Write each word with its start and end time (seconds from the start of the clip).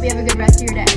Hope 0.00 0.08
you 0.08 0.16
have 0.16 0.24
a 0.24 0.28
good 0.30 0.38
rest 0.38 0.62
of 0.62 0.70
your 0.70 0.82
day. 0.82 0.92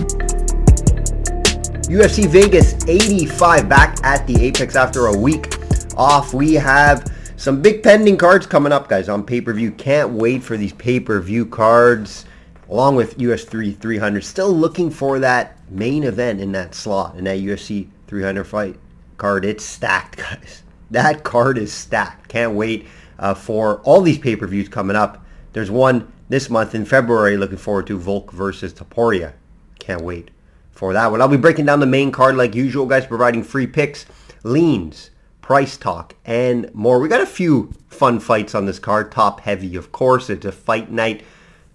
UFC 1.94 2.26
Vegas 2.26 2.88
85 2.88 3.68
back 3.68 4.02
at 4.02 4.26
the 4.26 4.42
Apex 4.42 4.78
after 4.78 5.08
a 5.08 5.18
week 5.18 5.58
off. 5.98 6.34
We 6.34 6.54
have 6.54 7.12
some 7.36 7.62
big 7.62 7.84
pending 7.84 8.16
cards 8.16 8.46
coming 8.46 8.72
up, 8.72 8.88
guys, 8.88 9.10
on 9.10 9.26
pay-per-view. 9.26 9.72
Can't 9.72 10.12
wait 10.12 10.42
for 10.42 10.56
these 10.56 10.72
pay-per-view 10.72 11.48
cards 11.48 12.24
along 12.70 12.96
with 12.96 13.20
US 13.20 13.44
3 13.44 13.74
300. 13.74 14.24
Still 14.24 14.54
looking 14.54 14.90
for 14.90 15.20
that 15.20 15.58
main 15.70 16.06
event 16.06 16.40
in 16.40 16.54
that 16.54 16.74
slot, 16.74 17.18
in 17.18 17.26
that 17.26 17.40
UFC 17.40 17.90
300 18.08 18.46
fight 18.46 18.78
card. 19.18 19.44
It's 19.44 19.66
stacked, 19.66 20.16
guys. 20.16 20.64
That 20.92 21.26
card 21.26 21.58
is 21.58 21.73
stacked. 21.73 22.30
Can't 22.30 22.54
wait 22.54 22.88
uh, 23.20 23.34
for 23.34 23.82
all 23.82 24.00
these 24.00 24.20
pay-per-views 24.20 24.70
coming 24.70 24.95
up. 24.95 25.26
There's 25.52 25.70
one 25.70 26.10
this 26.34 26.50
month 26.50 26.73
in 26.73 26.84
February. 26.84 27.38
Looking 27.38 27.59
forward 27.59 27.86
to 27.86 28.00
Volk 28.00 28.31
versus 28.31 28.73
Topuria. 28.73 29.34
Can't 29.78 30.02
wait 30.02 30.31
for 30.72 30.92
that 30.92 31.12
one. 31.12 31.22
I'll 31.22 31.28
be 31.28 31.38
breaking 31.38 31.67
down 31.67 31.80
the 31.80 31.86
main 31.86 32.12
card 32.12 32.36
like 32.36 32.56
usual, 32.56 32.88
guys, 32.88 33.06
providing 33.06 33.44
free 33.44 33.67
picks, 33.67 34.08
leans, 34.42 35.11
price 35.42 35.78
talk, 35.78 36.16
and 36.26 36.73
more. 36.73 36.98
We 36.98 37.08
got 37.08 37.22
a 37.22 37.28
few 37.28 37.72
fun 37.88 38.20
fights 38.20 38.56
on 38.56 38.66
this 38.66 38.80
card. 38.80 39.11
Top 39.11 39.42
heavy, 39.42 39.76
of 39.76 39.92
course. 39.92 40.31
It's 40.31 40.44
a 40.44 40.52
fight 40.52 40.92
night 40.92 41.23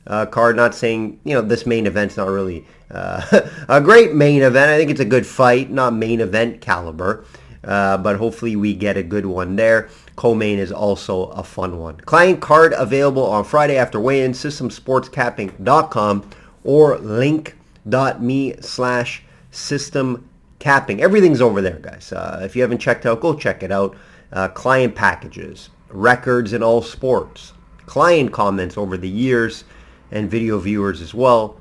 uh, 0.08 0.26
card. 0.26 0.56
Not 0.56 0.74
saying 0.74 1.20
you 1.22 1.34
know 1.34 1.42
this 1.42 1.64
main 1.64 1.86
event's 1.86 2.16
not 2.16 2.26
really 2.26 2.66
uh, 2.90 3.42
a 3.68 3.80
great 3.80 4.12
main 4.12 4.42
event. 4.42 4.72
I 4.72 4.76
think 4.76 4.90
it's 4.90 4.98
a 4.98 5.04
good 5.04 5.24
fight, 5.24 5.70
not 5.70 5.94
main 5.94 6.20
event 6.20 6.60
caliber, 6.60 7.24
uh, 7.62 7.96
but 7.98 8.16
hopefully 8.16 8.56
we 8.56 8.74
get 8.74 8.96
a 8.96 9.04
good 9.04 9.26
one 9.26 9.54
there. 9.54 9.88
Co-main 10.18 10.58
is 10.58 10.72
also 10.72 11.26
a 11.26 11.44
fun 11.44 11.78
one. 11.78 11.98
Client 11.98 12.40
card 12.40 12.74
available 12.76 13.24
on 13.24 13.44
Friday 13.44 13.76
after 13.76 14.00
weigh-in. 14.00 14.32
SystemSportsCapping.com 14.32 16.30
or 16.64 16.98
link.me 16.98 18.54
slash 18.60 19.22
system 19.52 20.28
capping. 20.58 21.00
Everything's 21.00 21.40
over 21.40 21.60
there, 21.60 21.78
guys. 21.78 22.12
Uh, 22.12 22.40
if 22.42 22.56
you 22.56 22.62
haven't 22.62 22.80
checked 22.80 23.06
out, 23.06 23.20
go 23.20 23.32
check 23.32 23.62
it 23.62 23.70
out. 23.70 23.96
Uh, 24.32 24.48
client 24.48 24.96
packages, 24.96 25.70
records 25.88 26.52
in 26.52 26.64
all 26.64 26.82
sports, 26.82 27.52
client 27.86 28.32
comments 28.32 28.76
over 28.76 28.96
the 28.96 29.08
years, 29.08 29.62
and 30.10 30.28
video 30.28 30.58
viewers 30.58 31.00
as 31.00 31.14
well, 31.14 31.60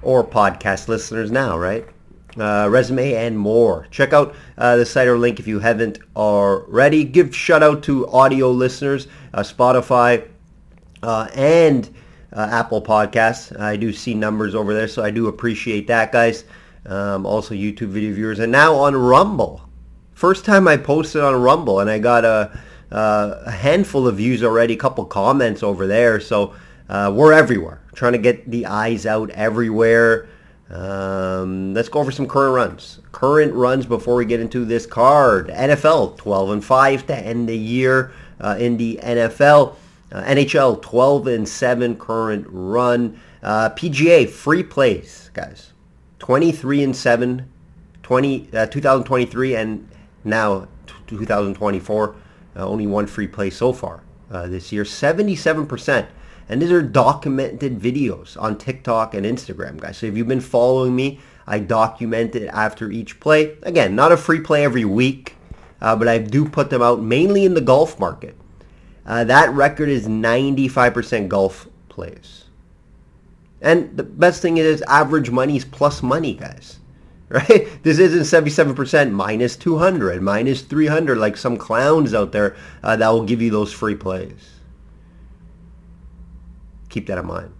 or 0.00 0.24
podcast 0.24 0.88
listeners 0.88 1.30
now, 1.30 1.58
right? 1.58 1.86
Uh, 2.38 2.68
resume 2.70 3.14
and 3.14 3.36
more. 3.36 3.88
Check 3.90 4.12
out 4.12 4.34
uh, 4.58 4.76
the 4.76 4.86
site 4.86 5.08
or 5.08 5.18
link 5.18 5.40
if 5.40 5.48
you 5.48 5.58
haven't 5.58 5.98
already. 6.14 7.02
Give 7.02 7.34
shout 7.34 7.64
out 7.64 7.82
to 7.84 8.06
audio 8.08 8.52
listeners, 8.52 9.08
uh, 9.34 9.40
Spotify, 9.40 10.28
uh, 11.02 11.28
and 11.34 11.88
uh, 12.32 12.48
Apple 12.50 12.80
Podcasts. 12.80 13.58
I 13.58 13.76
do 13.76 13.92
see 13.92 14.14
numbers 14.14 14.54
over 14.54 14.72
there, 14.72 14.86
so 14.86 15.02
I 15.02 15.10
do 15.10 15.26
appreciate 15.26 15.88
that, 15.88 16.12
guys. 16.12 16.44
Um, 16.86 17.26
also 17.26 17.54
YouTube 17.54 17.88
video 17.88 18.14
viewers, 18.14 18.38
and 18.38 18.52
now 18.52 18.74
on 18.76 18.94
Rumble. 18.94 19.68
First 20.14 20.44
time 20.44 20.68
I 20.68 20.76
posted 20.76 21.22
on 21.22 21.34
Rumble, 21.40 21.80
and 21.80 21.90
I 21.90 21.98
got 21.98 22.24
a, 22.24 22.56
a 22.92 23.50
handful 23.50 24.06
of 24.06 24.16
views 24.18 24.44
already, 24.44 24.74
a 24.74 24.76
couple 24.76 25.04
comments 25.06 25.62
over 25.64 25.88
there. 25.88 26.20
So 26.20 26.54
uh, 26.88 27.12
we're 27.14 27.32
everywhere, 27.32 27.80
trying 27.94 28.12
to 28.12 28.18
get 28.18 28.48
the 28.48 28.66
eyes 28.66 29.06
out 29.06 29.30
everywhere. 29.30 30.28
Um, 30.70 31.72
let's 31.72 31.88
go 31.88 32.00
over 32.00 32.10
some 32.10 32.28
current 32.28 32.54
runs. 32.54 33.00
Current 33.12 33.54
runs 33.54 33.86
before 33.86 34.16
we 34.16 34.24
get 34.26 34.40
into 34.40 34.64
this 34.64 34.84
card. 34.84 35.48
NFL 35.48 36.18
12 36.18 36.50
and 36.50 36.64
5 36.64 37.06
to 37.06 37.16
end 37.16 37.48
the 37.48 37.56
year 37.56 38.12
uh, 38.40 38.56
in 38.58 38.76
the 38.76 39.00
NFL. 39.02 39.76
Uh, 40.12 40.22
NHL 40.22 40.82
12 40.82 41.26
and 41.28 41.48
7 41.48 41.96
current 41.96 42.46
run. 42.50 43.20
Uh, 43.42 43.70
PGA 43.70 44.28
free 44.28 44.62
plays, 44.62 45.30
guys. 45.32 45.72
23 46.18 46.82
and 46.82 46.96
7, 46.96 47.50
20, 48.02 48.48
uh, 48.52 48.66
2023 48.66 49.56
and 49.56 49.88
now 50.24 50.68
2024. 51.06 52.16
Uh, 52.56 52.66
only 52.66 52.86
one 52.86 53.06
free 53.06 53.28
play 53.28 53.48
so 53.48 53.72
far 53.72 54.02
uh, 54.30 54.46
this 54.46 54.72
year. 54.72 54.84
77% 54.84 56.08
and 56.48 56.62
these 56.62 56.70
are 56.70 56.82
documented 56.82 57.78
videos 57.78 58.40
on 58.40 58.56
TikTok 58.56 59.14
and 59.14 59.26
Instagram, 59.26 59.78
guys. 59.78 59.98
So 59.98 60.06
if 60.06 60.16
you've 60.16 60.28
been 60.28 60.40
following 60.40 60.96
me, 60.96 61.20
I 61.46 61.58
document 61.58 62.34
it 62.34 62.48
after 62.48 62.90
each 62.90 63.20
play. 63.20 63.56
Again, 63.62 63.94
not 63.94 64.12
a 64.12 64.16
free 64.16 64.40
play 64.40 64.64
every 64.64 64.84
week, 64.84 65.36
uh, 65.80 65.96
but 65.96 66.08
I 66.08 66.18
do 66.18 66.48
put 66.48 66.70
them 66.70 66.82
out 66.82 67.00
mainly 67.00 67.44
in 67.44 67.54
the 67.54 67.60
golf 67.60 67.98
market. 67.98 68.36
Uh, 69.04 69.24
that 69.24 69.50
record 69.50 69.88
is 69.88 70.06
95% 70.06 71.28
golf 71.28 71.68
plays. 71.88 72.44
And 73.60 73.96
the 73.96 74.02
best 74.02 74.42
thing 74.42 74.58
is 74.58 74.82
average 74.82 75.30
money 75.30 75.56
is 75.56 75.64
plus 75.64 76.02
money, 76.02 76.34
guys. 76.34 76.76
Right? 77.30 77.68
This 77.82 77.98
isn't 77.98 78.22
77% 78.22 79.10
minus 79.10 79.54
200, 79.56 80.22
minus 80.22 80.62
300 80.62 81.18
like 81.18 81.36
some 81.36 81.58
clowns 81.58 82.14
out 82.14 82.32
there 82.32 82.56
uh, 82.82 82.96
that 82.96 83.08
will 83.10 83.24
give 83.24 83.42
you 83.42 83.50
those 83.50 83.70
free 83.70 83.96
plays. 83.96 84.57
Keep 86.88 87.06
that 87.06 87.18
in 87.18 87.26
mind. 87.26 87.52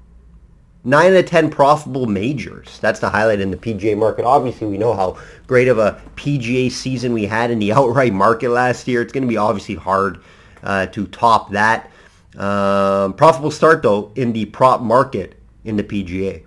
9 0.84 1.12
out 1.12 1.18
of 1.18 1.26
10 1.26 1.50
profitable 1.50 2.06
majors. 2.06 2.78
That's 2.78 3.00
the 3.00 3.10
highlight 3.10 3.40
in 3.40 3.50
the 3.50 3.56
PGA 3.56 3.96
market. 3.98 4.24
Obviously, 4.24 4.68
we 4.68 4.78
know 4.78 4.94
how 4.94 5.18
great 5.46 5.68
of 5.68 5.78
a 5.78 6.00
PGA 6.16 6.70
season 6.70 7.12
we 7.12 7.26
had 7.26 7.50
in 7.50 7.58
the 7.58 7.72
outright 7.74 8.12
market 8.12 8.50
last 8.50 8.86
year. 8.88 9.02
It's 9.02 9.12
going 9.12 9.24
to 9.24 9.28
be 9.28 9.36
obviously 9.36 9.74
hard 9.74 10.22
uh, 10.62 10.86
to 10.86 11.06
top 11.08 11.50
that. 11.50 11.90
Um, 12.36 13.14
profitable 13.14 13.50
start, 13.50 13.82
though, 13.82 14.12
in 14.14 14.32
the 14.32 14.46
prop 14.46 14.80
market 14.80 15.34
in 15.64 15.76
the 15.76 15.82
PGA. 15.82 16.44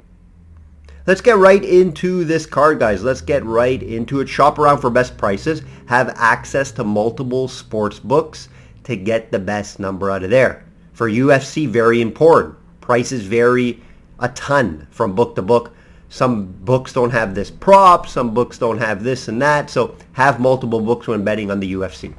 Let's 1.06 1.22
get 1.22 1.38
right 1.38 1.64
into 1.64 2.24
this 2.24 2.46
card, 2.46 2.80
guys. 2.80 3.04
Let's 3.04 3.22
get 3.22 3.44
right 3.44 3.82
into 3.82 4.22
it. 4.22 4.30
Shop 4.30 4.58
around 4.58 4.80
for 4.80 4.90
best 4.90 5.18
prices. 5.18 5.62
Have 5.88 6.14
access 6.16 6.72
to 6.74 6.84
multiple 6.84 7.48
sports 7.48 8.00
books 8.00 8.50
to 8.86 8.96
get 8.96 9.32
the 9.32 9.40
best 9.40 9.80
number 9.80 10.10
out 10.10 10.24
of 10.24 10.30
there. 10.30 10.64
For 10.94 11.10
UFC, 11.10 11.68
very 11.68 12.02
important 12.02 12.56
prices 12.92 13.24
vary 13.24 13.82
a 14.20 14.28
ton 14.28 14.86
from 14.92 15.16
book 15.16 15.34
to 15.34 15.42
book. 15.42 15.74
Some 16.10 16.52
books 16.52 16.92
don't 16.92 17.12
have 17.12 17.34
this 17.34 17.50
prop, 17.50 18.06
some 18.06 18.34
books 18.34 18.58
don't 18.58 18.80
have 18.80 19.02
this 19.02 19.30
and 19.30 19.42
that, 19.42 19.70
so 19.70 19.96
have 20.12 20.42
multiple 20.42 20.82
books 20.82 21.08
when 21.08 21.24
betting 21.24 21.50
on 21.50 21.62
the 21.62 21.72
UFC. 21.72 22.14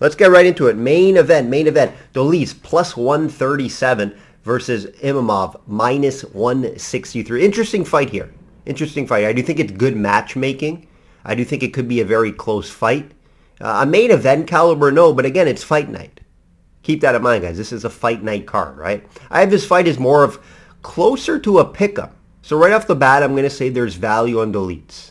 Let's 0.00 0.16
get 0.16 0.32
right 0.32 0.44
into 0.44 0.66
it. 0.66 0.76
Main 0.76 1.16
event, 1.16 1.48
main 1.48 1.68
event. 1.68 1.94
Dolidze 2.14 2.60
plus 2.64 2.96
137 2.96 4.12
versus 4.42 4.86
Imavov 5.04 5.60
minus 5.68 6.22
163. 6.22 7.44
Interesting 7.44 7.84
fight 7.84 8.10
here. 8.10 8.34
Interesting 8.66 9.06
fight. 9.06 9.24
I 9.24 9.32
do 9.32 9.40
think 9.44 9.60
it's 9.60 9.70
good 9.70 9.96
matchmaking. 9.96 10.88
I 11.26 11.34
do 11.34 11.44
think 11.44 11.64
it 11.64 11.74
could 11.74 11.88
be 11.88 12.00
a 12.00 12.04
very 12.04 12.30
close 12.30 12.70
fight. 12.70 13.10
Uh, 13.60 13.80
a 13.82 13.86
main 13.86 14.12
event 14.12 14.46
caliber, 14.46 14.92
no, 14.92 15.12
but 15.12 15.26
again, 15.26 15.48
it's 15.48 15.64
fight 15.64 15.88
night. 15.88 16.20
Keep 16.82 17.00
that 17.00 17.16
in 17.16 17.22
mind, 17.22 17.42
guys. 17.42 17.56
This 17.56 17.72
is 17.72 17.84
a 17.84 17.90
fight 17.90 18.22
night 18.22 18.46
card, 18.46 18.78
right? 18.78 19.04
I 19.28 19.40
have 19.40 19.50
this 19.50 19.66
fight 19.66 19.88
as 19.88 19.98
more 19.98 20.22
of 20.22 20.38
closer 20.82 21.36
to 21.40 21.58
a 21.58 21.64
pickup. 21.64 22.14
So 22.42 22.56
right 22.56 22.72
off 22.72 22.86
the 22.86 22.94
bat, 22.94 23.24
I'm 23.24 23.32
going 23.32 23.42
to 23.42 23.50
say 23.50 23.68
there's 23.68 23.96
value 23.96 24.40
on 24.40 24.52
Dolidze. 24.52 25.10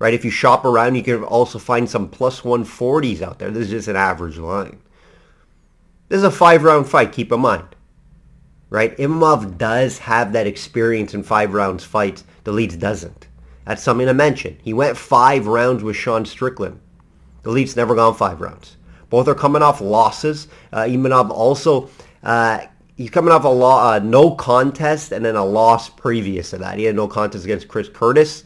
Right? 0.00 0.14
If 0.14 0.24
you 0.24 0.32
shop 0.32 0.64
around, 0.64 0.96
you 0.96 1.04
can 1.04 1.22
also 1.22 1.60
find 1.60 1.88
some 1.88 2.08
plus 2.08 2.40
140s 2.40 3.22
out 3.22 3.38
there. 3.38 3.52
This 3.52 3.66
is 3.66 3.70
just 3.70 3.88
an 3.88 3.94
average 3.94 4.36
line. 4.36 4.82
This 6.08 6.18
is 6.18 6.24
a 6.24 6.30
five-round 6.32 6.88
fight, 6.88 7.12
keep 7.12 7.30
in 7.30 7.38
mind. 7.38 7.76
Right? 8.68 8.96
Imavov 8.96 9.58
does 9.58 9.98
have 9.98 10.32
that 10.32 10.48
experience 10.48 11.14
in 11.14 11.22
five 11.22 11.54
rounds 11.54 11.84
fights. 11.84 12.24
Dolidze 12.44 12.80
doesn't. 12.80 13.28
That's 13.64 13.82
something 13.82 14.06
to 14.06 14.14
mention. 14.14 14.58
He 14.62 14.72
went 14.72 14.96
five 14.96 15.46
rounds 15.46 15.82
with 15.82 15.96
Sean 15.96 16.24
Strickland. 16.24 16.80
Dolidze's 17.42 17.76
never 17.76 17.94
gone 17.94 18.14
five 18.14 18.40
rounds. 18.40 18.76
Both 19.10 19.28
are 19.28 19.34
coming 19.34 19.62
off 19.62 19.80
losses. 19.80 20.48
Uh, 20.72 20.82
Imavov 20.82 21.30
also, 21.30 21.90
uh, 22.22 22.60
he's 22.96 23.10
coming 23.10 23.32
off 23.32 23.44
a 23.44 23.48
uh, 23.48 24.00
no 24.02 24.30
contest 24.32 25.12
and 25.12 25.24
then 25.24 25.36
a 25.36 25.44
loss 25.44 25.88
previous 25.88 26.50
to 26.50 26.58
that. 26.58 26.78
He 26.78 26.84
had 26.84 26.96
no 26.96 27.08
contest 27.08 27.44
against 27.44 27.68
Chris 27.68 27.88
Curtis 27.88 28.44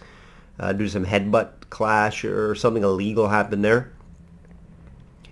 uh, 0.58 0.72
due 0.72 0.84
to 0.84 0.90
some 0.90 1.06
headbutt 1.06 1.70
clash 1.70 2.24
or 2.24 2.54
something 2.54 2.82
illegal 2.82 3.28
happened 3.28 3.64
there. 3.64 3.92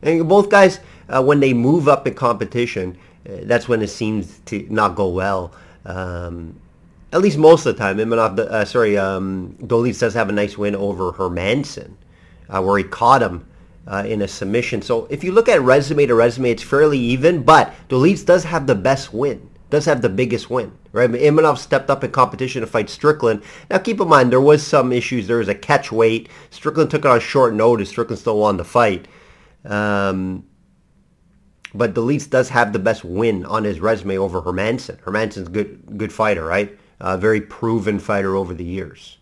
And 0.02 0.28
both 0.28 0.50
guys, 0.50 0.80
uh, 1.08 1.22
when 1.22 1.40
they 1.40 1.54
move 1.54 1.88
up 1.88 2.06
in 2.06 2.14
competition, 2.14 2.98
uh, 3.28 3.38
that's 3.42 3.68
when 3.68 3.82
it 3.82 3.88
seems 3.88 4.40
to 4.46 4.66
not 4.70 4.94
go 4.94 5.08
well. 5.08 5.54
Um, 5.86 6.60
at 7.14 7.20
least 7.20 7.38
most 7.38 7.64
of 7.64 7.76
the 7.76 7.78
time. 7.80 7.98
Imavov, 7.98 8.38
uh, 8.40 8.64
sorry, 8.64 8.98
um, 8.98 9.56
does 9.66 10.14
have 10.14 10.28
a 10.28 10.32
nice 10.32 10.58
win 10.58 10.74
over 10.74 11.12
Hermansson, 11.12 11.94
uh, 12.50 12.60
where 12.60 12.76
he 12.76 12.84
caught 12.84 13.22
him 13.22 13.46
uh, 13.86 14.04
in 14.06 14.20
a 14.20 14.28
submission. 14.28 14.82
So 14.82 15.06
if 15.10 15.22
you 15.22 15.30
look 15.30 15.48
at 15.48 15.62
resume 15.62 16.06
to 16.06 16.14
resume, 16.14 16.46
it's 16.46 16.62
fairly 16.64 16.98
even, 16.98 17.44
but 17.44 17.72
Dolidze 17.88 18.26
does 18.26 18.42
have 18.44 18.66
the 18.66 18.74
best 18.74 19.14
win. 19.14 19.48
does 19.70 19.84
have 19.84 20.02
the 20.02 20.08
biggest 20.08 20.50
win, 20.50 20.72
right? 20.90 21.08
Imavov 21.08 21.58
stepped 21.58 21.88
up 21.88 22.02
in 22.02 22.10
competition 22.10 22.62
to 22.62 22.66
fight 22.66 22.90
Strickland. 22.90 23.42
Now 23.70 23.78
keep 23.78 24.00
in 24.00 24.08
mind 24.08 24.32
there 24.32 24.40
was 24.40 24.62
some 24.64 24.92
issues. 24.92 25.28
There 25.28 25.38
was 25.38 25.48
a 25.48 25.54
catch 25.54 25.92
weight. 25.92 26.28
Strickland 26.50 26.90
took 26.90 27.04
it 27.04 27.08
on 27.08 27.20
short 27.20 27.54
notice. 27.54 27.90
Strickland 27.90 28.18
still 28.18 28.38
won 28.38 28.56
the 28.56 28.64
fight. 28.64 29.06
Um, 29.64 30.46
but 31.72 31.94
Dolidze 31.94 32.28
does 32.28 32.48
have 32.48 32.72
the 32.72 32.78
best 32.80 33.04
win 33.04 33.44
on 33.46 33.62
his 33.62 33.78
resume 33.78 34.18
over 34.18 34.42
Hermansson. 34.42 34.98
Hermansson's 35.00 35.48
good 35.48 35.96
good 35.96 36.12
fighter, 36.12 36.44
right? 36.44 36.76
A 37.00 37.18
very 37.18 37.40
proven 37.40 37.98
fighter 37.98 38.36
over 38.36 38.54
the 38.54 38.64
years. 38.64 39.18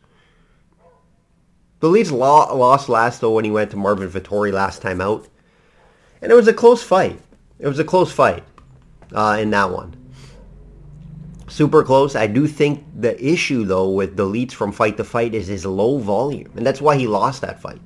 The 1.81 1.89
Dolidze 1.89 2.13
lost 2.13 2.89
last 2.89 3.21
though 3.21 3.33
when 3.33 3.45
he 3.45 3.51
went 3.51 3.71
to 3.73 3.77
Marvin 3.77 4.09
Vettori 4.09 4.53
last 4.53 4.83
time 4.83 5.01
out, 5.01 5.27
and 6.21 6.31
it 6.31 6.35
was 6.35 6.47
a 6.47 6.53
close 6.53 6.83
fight. 6.83 7.19
It 7.59 7.67
was 7.67 7.79
a 7.79 7.85
close 7.85 8.13
fight 8.13 8.45
uh, 9.13 9.39
in 9.41 9.51
that 9.51 9.71
one. 9.71 9.97
Super 11.49 11.83
close. 11.83 12.15
I 12.15 12.29
do 12.29 12.47
think 12.47 12.85
the 12.97 13.21
issue 13.23 13.65
though 13.65 13.91
with 13.91 14.17
the 14.17 14.25
Dolidze 14.25 14.53
from 14.53 14.71
fight 14.71 14.97
to 14.97 15.05
fight 15.05 15.35
is 15.35 15.49
his 15.49 15.67
low 15.67 15.99
volume, 15.99 16.53
and 16.57 16.65
that's 16.65 16.81
why 16.81 16.97
he 16.97 17.07
lost 17.07 17.41
that 17.41 17.61
fight. 17.61 17.81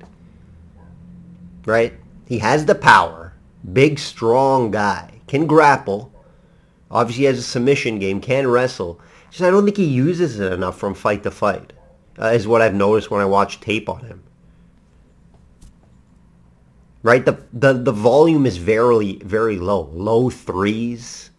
Right? 1.65 1.93
He 2.27 2.39
has 2.39 2.65
the 2.65 2.75
power, 2.75 3.33
big, 3.73 3.99
strong 3.99 4.69
guy, 4.69 5.21
can 5.27 5.47
grapple. 5.47 6.13
Obviously, 6.91 7.25
has 7.25 7.39
a 7.39 7.43
submission 7.43 7.99
game, 7.99 8.21
can 8.21 8.47
wrestle. 8.47 9.01
Just 9.29 9.41
I 9.41 9.49
don't 9.49 9.65
think 9.65 9.77
he 9.77 9.85
uses 9.85 10.39
it 10.39 10.51
enough 10.53 10.77
from 10.77 10.93
fight 10.93 11.23
to 11.23 11.31
fight. 11.31 11.73
Uh, 12.19 12.27
is 12.27 12.47
what 12.47 12.61
I've 12.61 12.73
noticed 12.73 13.11
when 13.11 13.21
I 13.21 13.25
watch 13.25 13.59
tape 13.59 13.89
on 13.89 14.03
him. 14.05 14.23
Right, 17.03 17.23
the 17.23 17.43
the 17.53 17.73
the 17.73 17.91
volume 17.91 18.45
is 18.45 18.57
very 18.57 19.17
very 19.17 19.57
low, 19.57 19.89
low 19.93 20.29
threes, 20.29 21.29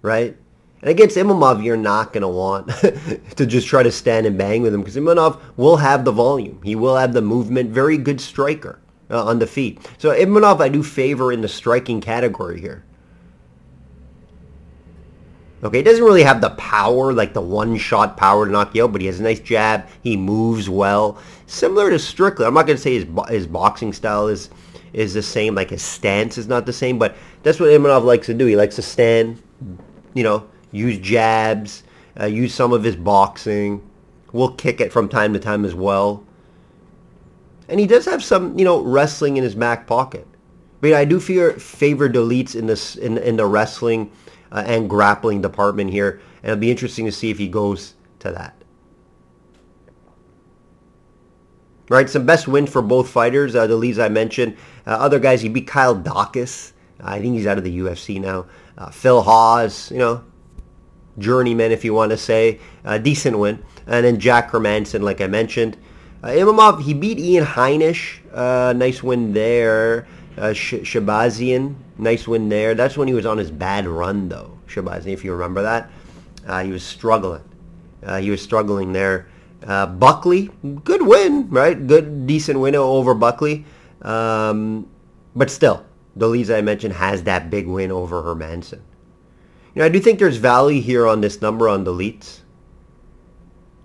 right? 0.00 0.36
And 0.80 0.90
against 0.90 1.16
Imavov, 1.16 1.64
you're 1.64 1.76
not 1.76 2.12
going 2.12 2.22
to 2.22 2.28
want 2.28 2.68
to 3.36 3.46
just 3.46 3.66
try 3.66 3.82
to 3.82 3.90
stand 3.90 4.26
and 4.26 4.38
bang 4.38 4.62
with 4.62 4.72
him 4.72 4.80
because 4.80 4.96
Imavov 4.96 5.40
will 5.56 5.76
have 5.76 6.04
the 6.04 6.12
volume. 6.12 6.60
He 6.62 6.76
will 6.76 6.96
have 6.96 7.12
the 7.12 7.20
movement. 7.20 7.70
Very 7.70 7.98
good 7.98 8.20
striker 8.20 8.78
uh, 9.10 9.24
on 9.24 9.40
the 9.40 9.46
feet. 9.46 9.84
So 9.98 10.16
Imavov 10.16 10.60
I 10.60 10.68
do 10.68 10.84
favor 10.84 11.32
in 11.32 11.40
the 11.40 11.48
striking 11.48 12.00
category 12.00 12.60
here. 12.60 12.84
Okay, 15.62 15.78
he 15.78 15.82
doesn't 15.82 16.04
really 16.04 16.22
have 16.22 16.40
the 16.40 16.50
power, 16.50 17.12
like 17.12 17.34
the 17.34 17.40
one-shot 17.40 18.16
power 18.16 18.46
to 18.46 18.52
knock 18.52 18.74
you 18.74 18.84
out, 18.84 18.92
but 18.92 19.00
he 19.00 19.08
has 19.08 19.18
a 19.18 19.22
nice 19.22 19.40
jab. 19.40 19.88
He 20.02 20.16
moves 20.16 20.70
well. 20.70 21.18
Similar 21.46 21.90
to 21.90 21.98
Strickland. 21.98 22.46
I'm 22.46 22.54
not 22.54 22.66
going 22.66 22.76
to 22.76 22.82
say 22.82 22.94
his, 22.94 23.06
his 23.28 23.46
boxing 23.46 23.92
style 23.92 24.28
is 24.28 24.50
is 24.94 25.12
the 25.12 25.22
same, 25.22 25.54
like 25.54 25.68
his 25.68 25.82
stance 25.82 26.38
is 26.38 26.48
not 26.48 26.64
the 26.64 26.72
same, 26.72 26.98
but 26.98 27.14
that's 27.42 27.60
what 27.60 27.68
Imavov 27.68 28.04
likes 28.04 28.26
to 28.26 28.34
do. 28.34 28.46
He 28.46 28.56
likes 28.56 28.76
to 28.76 28.82
stand, 28.82 29.42
you 30.14 30.22
know, 30.22 30.48
use 30.72 30.98
jabs, 30.98 31.82
uh, 32.18 32.24
use 32.24 32.54
some 32.54 32.72
of 32.72 32.82
his 32.82 32.96
boxing. 32.96 33.82
Will 34.32 34.52
kick 34.52 34.80
it 34.80 34.90
from 34.92 35.08
time 35.08 35.34
to 35.34 35.38
time 35.38 35.64
as 35.64 35.74
well 35.74 36.24
and 37.68 37.78
he 37.78 37.86
does 37.86 38.06
have 38.06 38.24
some, 38.24 38.58
you 38.58 38.64
know, 38.64 38.80
wrestling 38.80 39.36
in 39.36 39.44
his 39.44 39.54
back 39.54 39.86
pocket. 39.86 40.26
But 40.80 40.94
I 40.94 41.04
do 41.04 41.20
fear 41.20 41.52
favor 41.54 42.08
Dolidze 42.08 42.54
in 42.54 42.66
this 42.66 42.96
in 42.96 43.18
in 43.18 43.36
the 43.36 43.46
wrestling 43.46 44.10
uh, 44.52 44.64
and 44.66 44.88
grappling 44.88 45.42
department 45.42 45.90
here, 45.90 46.20
and 46.42 46.52
it'll 46.52 46.60
be 46.60 46.70
interesting 46.70 47.04
to 47.06 47.12
see 47.12 47.30
if 47.30 47.38
he 47.38 47.48
goes 47.48 47.94
to 48.20 48.30
that. 48.32 48.54
Right, 51.90 52.08
some 52.08 52.26
best 52.26 52.46
wins 52.46 52.70
for 52.70 52.82
both 52.82 53.08
fighters. 53.08 53.54
Uh, 53.54 53.66
Dolidze 53.66 54.02
I 54.02 54.08
mentioned. 54.08 54.56
Uh, 54.86 54.90
other 54.90 55.18
guys, 55.18 55.40
he 55.40 55.48
beat 55.48 55.66
Kyle 55.66 55.96
Daukaus. 55.96 56.72
I 57.00 57.20
think 57.20 57.34
he's 57.34 57.46
out 57.46 57.58
of 57.58 57.64
the 57.64 57.78
UFC 57.78 58.20
now. 58.20 58.46
Uh, 58.76 58.90
Phil 58.90 59.22
Hawes, 59.22 59.90
you 59.90 59.98
know, 59.98 60.22
journeyman 61.18 61.72
if 61.72 61.84
you 61.84 61.94
want 61.94 62.10
to 62.10 62.16
say, 62.16 62.60
a 62.84 62.98
decent 62.98 63.38
win. 63.38 63.64
And 63.86 64.04
then 64.04 64.20
Jack 64.20 64.50
Hermansson, 64.50 65.00
like 65.00 65.20
I 65.20 65.26
mentioned. 65.28 65.78
Uh, 66.22 66.28
Imavov, 66.28 66.82
he 66.82 66.94
beat 66.94 67.18
Ian 67.18 67.44
Heinisch. 67.44 68.18
Uh, 68.32 68.72
nice 68.74 69.02
win 69.02 69.32
there. 69.32 70.06
Uh, 70.38 70.52
Sh- 70.52 70.74
Shahbazyan, 70.74 71.74
nice 71.98 72.28
win 72.28 72.48
there. 72.48 72.74
That's 72.74 72.96
when 72.96 73.08
he 73.08 73.14
was 73.14 73.26
on 73.26 73.38
his 73.38 73.50
bad 73.50 73.86
run, 73.86 74.28
though. 74.28 74.58
Shahbazyan, 74.66 75.12
if 75.12 75.24
you 75.24 75.32
remember 75.32 75.62
that. 75.62 75.90
Uh, 76.46 76.62
he 76.62 76.70
was 76.70 76.82
struggling. 76.82 77.42
Uh, 78.02 78.18
he 78.18 78.30
was 78.30 78.40
struggling 78.40 78.92
there. 78.92 79.28
Uh, 79.66 79.86
Buckley, 79.86 80.50
good 80.84 81.02
win, 81.02 81.50
right? 81.50 81.86
Good, 81.86 82.26
decent 82.26 82.60
win 82.60 82.74
over 82.76 83.14
Buckley. 83.14 83.64
Um, 84.02 84.88
but 85.34 85.50
still, 85.50 85.84
Dolidze 86.16 86.56
I 86.56 86.60
mentioned 86.60 86.94
has 86.94 87.24
that 87.24 87.50
big 87.50 87.66
win 87.66 87.90
over 87.90 88.22
Hermansson. 88.22 88.80
You 89.74 89.80
know, 89.80 89.84
I 89.84 89.88
do 89.88 89.98
think 89.98 90.18
there's 90.18 90.36
value 90.36 90.80
here 90.80 91.06
on 91.06 91.20
this 91.20 91.42
number 91.42 91.68
on 91.68 91.84
Dolidze 91.84 92.40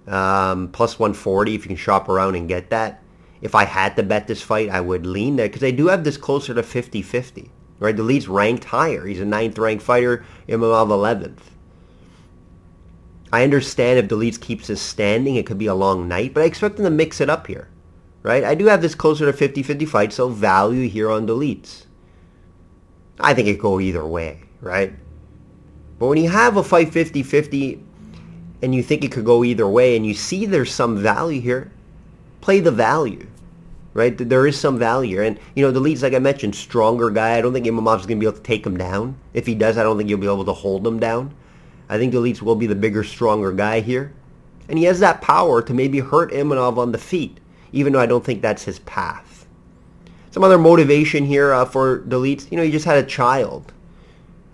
um, 0.08 0.70
plus 0.70 1.00
140 1.00 1.56
if 1.56 1.64
you 1.64 1.68
can 1.68 1.76
shop 1.76 2.10
around 2.10 2.36
and 2.36 2.48
get 2.48 2.70
that. 2.70 3.03
If 3.44 3.54
I 3.56 3.66
had 3.66 3.98
to 3.98 4.04
bet 4.04 4.28
this 4.28 4.42
fight, 4.42 4.70
I 4.70 4.80
would 4.80 5.06
lean 5.06 5.36
there 5.36 5.50
because 5.50 5.64
I 5.64 5.72
do 5.72 5.88
have 5.88 6.06
this 6.06 6.16
closer 6.16 6.54
to 6.54 6.64
50-50. 6.64 7.50
Right, 7.78 7.96
Dolidze's 7.96 8.30
ranked 8.30 8.64
higher. 8.64 9.06
He's 9.06 9.20
a 9.20 9.26
ninth 9.26 9.58
ranked 9.58 9.84
fighter. 9.84 10.24
Imavov 10.48 10.88
11th. 10.88 11.40
I 13.34 13.44
understand 13.44 14.00
if 14.00 14.08
Dolidze 14.08 14.40
keeps 14.40 14.68
his 14.68 14.80
standing, 14.80 15.36
it 15.36 15.46
could 15.46 15.58
be 15.58 15.66
a 15.66 15.76
long 15.76 16.08
night, 16.08 16.34
but 16.34 16.44
I 16.44 16.46
expect 16.46 16.78
them 16.78 16.86
to 16.86 16.90
mix 16.90 17.20
it 17.20 17.30
up 17.30 17.48
here. 17.48 17.68
Right? 18.22 18.46
I 18.46 18.56
do 18.56 18.68
have 18.68 18.82
this 18.82 18.96
closer 18.96 19.30
to 19.30 19.38
50-50 19.38 19.86
fight, 19.90 20.14
so 20.14 20.30
value 20.30 20.88
here 20.88 21.12
on 21.12 21.28
Dolidze. 21.28 21.86
I 23.20 23.34
think 23.34 23.50
it 23.50 23.56
could 23.56 23.62
go 23.62 23.80
either 23.82 24.06
way, 24.06 24.44
right? 24.62 24.94
But 26.00 26.08
when 26.08 26.18
you 26.18 26.30
have 26.30 26.56
a 26.56 26.64
fight 26.64 26.92
50-50, 26.92 27.84
and 28.62 28.74
you 28.74 28.82
think 28.82 29.04
it 29.04 29.12
could 29.12 29.26
go 29.26 29.44
either 29.44 29.68
way 29.68 29.98
and 29.98 30.08
you 30.08 30.14
see 30.14 30.46
there's 30.46 30.72
some 30.72 30.98
value 30.98 31.42
here, 31.42 31.74
play 32.40 32.62
the 32.62 32.72
value. 32.72 33.28
Right? 33.94 34.18
There 34.18 34.48
is 34.48 34.60
some 34.60 34.80
value 34.80 35.18
here. 35.18 35.24
And, 35.24 35.40
you 35.56 35.64
know, 35.64 35.80
Dolidze, 35.80 36.02
like 36.02 36.14
I 36.14 36.20
mentioned, 36.20 36.56
stronger 36.56 37.12
guy. 37.12 37.38
I 37.38 37.42
don't 37.42 37.54
think 37.54 37.68
Imavov's 37.68 38.08
going 38.08 38.18
to 38.18 38.22
be 38.22 38.26
able 38.26 38.38
to 38.38 38.44
take 38.44 38.66
him 38.66 38.76
down. 38.76 39.16
If 39.34 39.46
he 39.46 39.54
does, 39.54 39.78
I 39.78 39.84
don't 39.84 39.98
think 39.98 40.10
he'll 40.10 40.18
be 40.18 40.26
able 40.26 40.46
to 40.46 40.54
hold 40.54 40.86
him 40.86 41.00
down. 41.00 41.34
I 41.90 41.98
think 42.00 42.14
Dolidze 42.14 42.42
will 42.42 42.56
be 42.56 42.66
the 42.66 42.76
bigger, 42.76 43.04
stronger 43.04 43.52
guy 43.52 43.82
here. 43.82 44.14
And 44.68 44.80
he 44.80 44.86
has 44.86 45.00
that 45.00 45.22
power 45.22 45.62
to 45.62 45.74
maybe 45.74 46.00
hurt 46.00 46.32
Imavov 46.32 46.78
on 46.78 46.92
the 46.92 46.98
feet, 46.98 47.40
even 47.72 47.94
though 47.94 48.00
I 48.00 48.06
don't 48.06 48.24
think 48.24 48.42
that's 48.42 48.64
his 48.64 48.80
path. 48.80 49.46
Some 50.32 50.44
other 50.44 50.58
motivation 50.58 51.26
here 51.26 51.54
uh, 51.54 51.66
for 51.66 52.00
Dolidze, 52.00 52.50
you 52.50 52.58
know, 52.58 52.64
he 52.64 52.72
just 52.72 52.86
had 52.86 52.98
a 52.98 53.08
child. 53.08 53.72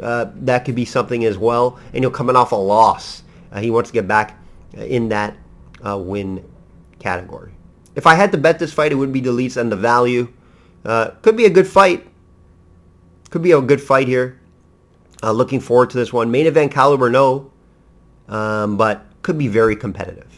Uh, 0.02 0.32
that 0.36 0.66
could 0.66 0.76
be 0.76 0.84
something 0.86 1.24
as 1.24 1.38
well. 1.38 1.80
And 1.94 2.02
you're 2.02 2.12
coming 2.12 2.36
off 2.36 2.52
a 2.52 2.56
loss. 2.56 3.24
Uh, 3.52 3.62
he 3.62 3.72
wants 3.72 3.90
to 3.90 3.94
get 3.94 4.08
back 4.08 4.38
in 4.74 5.10
that 5.10 5.38
uh, 5.86 5.98
win 5.98 6.44
category. 7.00 7.54
If 8.00 8.08
I 8.08 8.16
had 8.16 8.32
to 8.32 8.38
bet 8.38 8.60
this 8.60 8.72
fight, 8.72 8.94
it 8.94 8.96
would 8.96 9.12
be 9.12 9.22
Dolidze 9.22 9.58
and 9.58 9.70
the 9.70 9.76
value. 9.76 10.30
Uh, 10.86 11.10
could 11.22 11.36
be 11.36 11.44
a 11.44 11.50
good 11.50 11.68
fight. 11.68 12.08
Could 13.30 13.42
be 13.42 13.52
a 13.52 13.60
good 13.60 13.82
fight 13.82 14.08
here. 14.08 14.40
Uh, 15.22 15.34
looking 15.34 15.60
forward 15.60 15.90
to 15.90 15.98
this 15.98 16.14
one. 16.14 16.32
Main 16.32 16.48
event 16.48 16.72
caliber, 16.72 17.10
no. 17.10 17.52
Um, 18.30 18.78
but 18.78 19.06
could 19.22 19.38
be 19.38 19.50
very 19.50 19.76
competitive. 19.76 20.34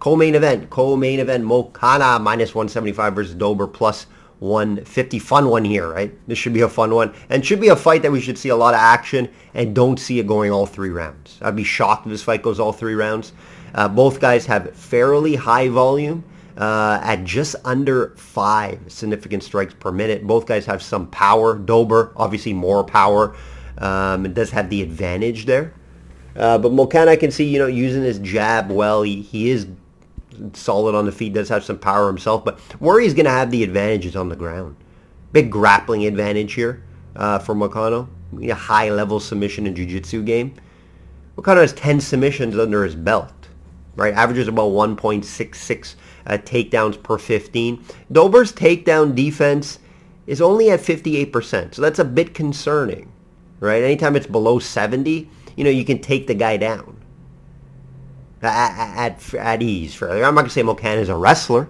Co-main 0.00 0.34
event. 0.34 0.70
Co-main 0.70 1.20
event. 1.20 1.44
Moicano 1.44 2.20
minus 2.20 2.52
175 2.52 3.14
versus 3.14 3.34
Dober 3.36 3.68
plus 3.68 4.06
150. 4.40 5.20
Fun 5.20 5.48
one 5.48 5.64
here, 5.64 5.88
right? 5.88 6.12
This 6.26 6.36
should 6.36 6.52
be 6.52 6.62
a 6.62 6.68
fun 6.68 6.92
one. 6.92 7.14
And 7.30 7.46
should 7.46 7.60
be 7.60 7.68
a 7.68 7.76
fight 7.76 8.02
that 8.02 8.10
we 8.10 8.20
should 8.20 8.38
see 8.38 8.48
a 8.48 8.56
lot 8.56 8.74
of 8.74 8.80
action 8.80 9.28
and 9.54 9.72
don't 9.72 10.00
see 10.00 10.18
it 10.18 10.26
going 10.26 10.50
all 10.50 10.66
three 10.66 10.90
rounds. 10.90 11.38
I'd 11.42 11.54
be 11.54 11.62
shocked 11.62 12.06
if 12.06 12.10
this 12.10 12.24
fight 12.24 12.42
goes 12.42 12.58
all 12.58 12.72
three 12.72 12.96
rounds. 12.96 13.34
Uh, 13.72 13.86
both 13.86 14.18
guys 14.18 14.46
have 14.46 14.74
fairly 14.74 15.36
high 15.36 15.68
volume 15.68 16.24
uh, 16.58 16.98
at 17.02 17.24
just 17.24 17.54
under 17.64 18.10
five 18.16 18.80
significant 18.88 19.42
strikes 19.44 19.74
per 19.74 19.92
minute. 19.92 20.26
Both 20.26 20.46
guys 20.46 20.66
have 20.66 20.82
some 20.82 21.06
power. 21.06 21.56
Dober, 21.56 22.12
obviously 22.16 22.52
more 22.52 22.84
power. 22.84 23.34
Um, 23.78 24.26
it 24.26 24.34
does 24.34 24.50
have 24.50 24.68
the 24.68 24.82
advantage 24.82 25.46
there. 25.46 25.72
Uh, 26.34 26.58
but 26.58 26.72
Moicano, 26.72 27.08
I 27.08 27.16
can 27.16 27.30
see, 27.30 27.44
you 27.44 27.58
know, 27.58 27.66
using 27.66 28.02
his 28.02 28.18
jab 28.18 28.70
well. 28.70 29.02
He, 29.02 29.22
he 29.22 29.50
is 29.50 29.68
solid 30.52 30.94
on 30.94 31.06
the 31.06 31.12
feet, 31.12 31.32
does 31.32 31.48
have 31.48 31.64
some 31.64 31.78
power 31.78 32.06
himself, 32.08 32.44
but 32.44 32.58
he's 33.00 33.14
going 33.14 33.24
to 33.24 33.30
have 33.30 33.50
the 33.50 33.62
advantages 33.62 34.16
on 34.16 34.28
the 34.28 34.36
ground. 34.36 34.76
Big 35.32 35.50
grappling 35.50 36.06
advantage 36.06 36.54
here 36.54 36.82
uh, 37.16 37.38
for 37.38 37.54
Moicano. 37.54 38.08
A 38.42 38.50
high-level 38.50 39.20
submission 39.20 39.66
and 39.66 39.74
jiu-jitsu 39.74 40.22
game. 40.22 40.54
Moicano 41.36 41.60
has 41.60 41.72
10 41.72 42.00
submissions 42.00 42.58
under 42.58 42.84
his 42.84 42.94
belt, 42.94 43.32
right? 43.98 44.14
Averages 44.14 44.48
about 44.48 44.70
1.66 44.70 45.94
uh, 46.26 46.38
takedowns 46.38 47.02
per 47.02 47.18
15. 47.18 47.84
Dober's 48.12 48.52
takedown 48.52 49.14
defense 49.14 49.80
is 50.26 50.40
only 50.40 50.70
at 50.70 50.80
58%, 50.80 51.74
so 51.74 51.82
that's 51.82 51.98
a 51.98 52.04
bit 52.04 52.32
concerning, 52.32 53.12
right? 53.60 53.82
Anytime 53.82 54.14
it's 54.14 54.26
below 54.26 54.58
70, 54.58 55.28
you 55.56 55.64
know, 55.64 55.70
you 55.70 55.84
can 55.84 56.00
take 56.00 56.26
the 56.26 56.34
guy 56.34 56.56
down 56.56 56.96
at, 58.40 58.96
at, 58.96 59.34
at 59.34 59.62
ease. 59.62 60.00
I'm 60.00 60.20
not 60.20 60.32
going 60.32 60.44
to 60.46 60.50
say 60.50 60.62
Moicano 60.62 60.98
is 60.98 61.08
a 61.08 61.16
wrestler. 61.16 61.68